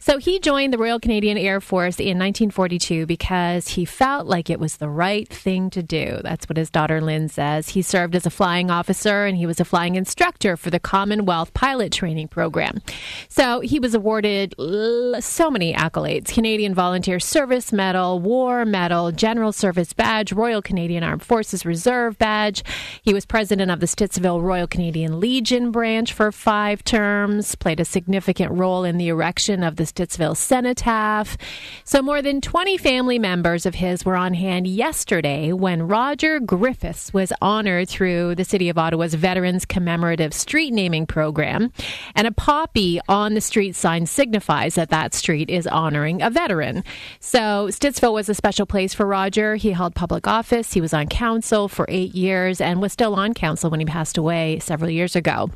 So 0.07 0.19
he 0.19 0.39
joined 0.39 0.71
the 0.71 0.77
Royal 0.77 1.01
Canadian 1.01 1.37
Air 1.37 1.59
Force 1.59 1.99
in 1.99 2.17
1942 2.17 3.05
because 3.05 3.67
he 3.67 3.83
felt 3.83 4.25
like 4.25 4.49
it 4.49 4.57
was 4.57 4.77
the 4.77 4.87
right 4.87 5.27
thing 5.27 5.69
to 5.71 5.83
do. 5.83 6.21
That's 6.23 6.47
what 6.47 6.55
his 6.55 6.69
daughter 6.69 7.01
Lynn 7.01 7.27
says. 7.27 7.67
He 7.67 7.81
served 7.81 8.15
as 8.15 8.25
a 8.25 8.29
flying 8.29 8.71
officer 8.71 9.25
and 9.25 9.35
he 9.35 9.45
was 9.45 9.59
a 9.59 9.65
flying 9.65 9.95
instructor 9.95 10.55
for 10.55 10.69
the 10.69 10.79
Commonwealth 10.79 11.53
Pilot 11.53 11.91
Training 11.91 12.29
Program. 12.29 12.81
So 13.27 13.59
he 13.59 13.79
was 13.81 13.93
awarded 13.93 14.55
l- 14.57 15.21
so 15.21 15.51
many 15.51 15.73
accolades 15.73 16.33
Canadian 16.33 16.73
Volunteer 16.73 17.19
Service 17.19 17.73
Medal, 17.73 18.21
War 18.21 18.63
Medal, 18.63 19.11
General 19.11 19.51
Service 19.51 19.91
Badge, 19.91 20.31
Royal 20.31 20.61
Canadian 20.61 21.03
Armed 21.03 21.21
Forces 21.23 21.65
Reserve 21.65 22.17
Badge. 22.17 22.63
He 23.01 23.13
was 23.13 23.25
president 23.25 23.71
of 23.71 23.81
the 23.81 23.87
Stittsville 23.87 24.41
Royal 24.41 24.67
Canadian 24.67 25.19
Legion 25.19 25.69
branch 25.69 26.13
for 26.13 26.31
five 26.31 26.81
terms, 26.85 27.55
played 27.55 27.81
a 27.81 27.85
significant 27.85 28.53
role 28.53 28.85
in 28.85 28.97
the 28.97 29.09
erection 29.09 29.63
of 29.63 29.75
the 29.75 29.96
Stittsville 29.97 30.37
Cenotaph. 30.37 31.37
So 31.83 32.03
more 32.03 32.21
than 32.21 32.39
20 32.39 32.77
family 32.77 33.17
members 33.17 33.65
of 33.65 33.73
his 33.73 34.05
were 34.05 34.15
on 34.15 34.35
hand 34.35 34.67
yesterday 34.67 35.51
when 35.51 35.87
Roger 35.87 36.39
Griffiths 36.39 37.11
was 37.15 37.33
honored 37.41 37.89
through 37.89 38.35
the 38.35 38.45
City 38.45 38.69
of 38.69 38.77
Ottawa's 38.77 39.15
Veterans 39.15 39.65
Commemorative 39.65 40.35
Street 40.35 40.71
Naming 40.71 41.07
Program. 41.07 41.71
And 42.13 42.27
a 42.27 42.31
poppy 42.31 42.99
on 43.09 43.33
the 43.33 43.41
street 43.41 43.75
sign 43.75 44.05
signifies 44.05 44.75
that 44.75 44.91
that 44.91 45.15
street 45.15 45.49
is 45.49 45.65
honoring 45.65 46.21
a 46.21 46.29
veteran. 46.29 46.83
So 47.19 47.69
Stittsville 47.69 48.13
was 48.13 48.29
a 48.29 48.35
special 48.35 48.67
place 48.67 48.93
for 48.93 49.07
Roger. 49.07 49.55
He 49.55 49.71
held 49.71 49.95
public 49.95 50.27
office. 50.27 50.73
He 50.73 50.81
was 50.81 50.93
on 50.93 51.07
council 51.07 51.67
for 51.67 51.87
eight 51.89 52.13
years 52.13 52.61
and 52.61 52.83
was 52.83 52.93
still 52.93 53.15
on 53.15 53.33
council 53.33 53.71
when 53.71 53.79
he 53.79 53.85
passed 53.87 54.19
away 54.19 54.59
several 54.59 54.91
years 54.91 55.15
ago. 55.15 55.49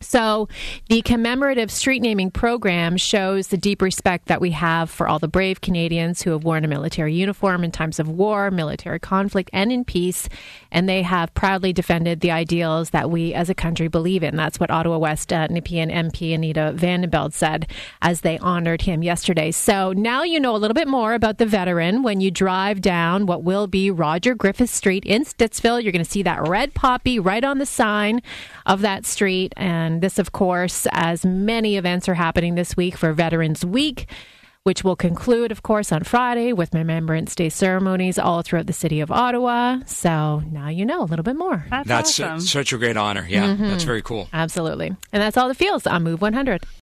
So, 0.00 0.48
the 0.88 1.02
commemorative 1.02 1.70
street 1.70 2.02
naming 2.02 2.30
program 2.30 2.96
shows 2.96 3.48
the 3.48 3.56
deep 3.56 3.80
respect 3.80 4.26
that 4.26 4.40
we 4.40 4.50
have 4.50 4.90
for 4.90 5.08
all 5.08 5.18
the 5.18 5.28
brave 5.28 5.60
Canadians 5.60 6.22
who 6.22 6.30
have 6.32 6.44
worn 6.44 6.64
a 6.64 6.68
military 6.68 7.14
uniform 7.14 7.64
in 7.64 7.70
times 7.70 7.98
of 7.98 8.08
war, 8.08 8.50
military 8.50 9.00
conflict, 9.00 9.50
and 9.52 9.72
in 9.72 9.84
peace. 9.84 10.28
And 10.70 10.88
they 10.88 11.02
have 11.02 11.32
proudly 11.34 11.72
defended 11.72 12.20
the 12.20 12.30
ideals 12.30 12.90
that 12.90 13.10
we 13.10 13.32
as 13.32 13.48
a 13.48 13.54
country 13.54 13.88
believe 13.88 14.22
in. 14.22 14.36
That's 14.36 14.60
what 14.60 14.70
Ottawa 14.70 14.98
West 14.98 15.32
uh, 15.32 15.46
Nepean 15.48 15.90
MP 15.90 16.34
Anita 16.34 16.74
Vandenbeld 16.76 17.32
said 17.32 17.66
as 18.02 18.20
they 18.20 18.38
honored 18.38 18.82
him 18.82 19.02
yesterday. 19.02 19.50
So, 19.50 19.92
now 19.92 20.22
you 20.22 20.38
know 20.38 20.54
a 20.54 20.58
little 20.58 20.74
bit 20.74 20.88
more 20.88 21.14
about 21.14 21.38
the 21.38 21.46
veteran 21.46 22.02
when 22.02 22.20
you 22.20 22.30
drive 22.30 22.80
down 22.80 23.26
what 23.26 23.42
will 23.42 23.66
be 23.66 23.90
Roger 23.90 24.34
Griffith 24.34 24.70
Street 24.70 25.04
in 25.04 25.24
Stittsville. 25.24 25.82
You're 25.82 25.92
going 25.92 26.04
to 26.04 26.10
see 26.10 26.22
that 26.22 26.46
red 26.46 26.74
poppy 26.74 27.18
right 27.18 27.44
on 27.44 27.58
the 27.58 27.66
sign 27.66 28.20
of 28.66 28.82
that 28.82 29.06
street. 29.06 29.54
And 29.56 30.02
this, 30.02 30.18
of 30.18 30.32
course, 30.32 30.86
as 30.92 31.24
many 31.24 31.76
events 31.76 32.08
are 32.08 32.14
happening 32.14 32.54
this 32.56 32.76
week 32.76 32.96
for 32.96 33.12
Veterans 33.14 33.64
Week, 33.64 34.10
which 34.64 34.82
will 34.84 34.96
conclude, 34.96 35.52
of 35.52 35.62
course, 35.62 35.92
on 35.92 36.02
Friday 36.02 36.52
with 36.52 36.74
Remembrance 36.74 37.34
Day 37.36 37.48
ceremonies 37.48 38.18
all 38.18 38.42
throughout 38.42 38.66
the 38.66 38.72
city 38.72 39.00
of 39.00 39.10
Ottawa. 39.12 39.78
So 39.86 40.42
now 40.50 40.68
you 40.68 40.84
know 40.84 41.02
a 41.02 41.06
little 41.06 41.22
bit 41.22 41.36
more. 41.36 41.64
That's, 41.70 41.88
That's 41.88 42.20
awesome. 42.20 42.40
su- 42.40 42.46
such 42.48 42.72
a 42.72 42.78
great 42.78 42.96
honor. 42.96 43.24
Yeah, 43.28 43.44
Mhm. 43.54 43.70
that's 43.70 43.84
very 43.84 44.02
cool. 44.02 44.28
Absolutely. 44.32 44.88
And 44.88 45.22
that's 45.22 45.36
all 45.36 45.46
the 45.48 45.54
feels 45.54 45.86
on 45.86 46.02
Move 46.02 46.20
100. 46.20 46.64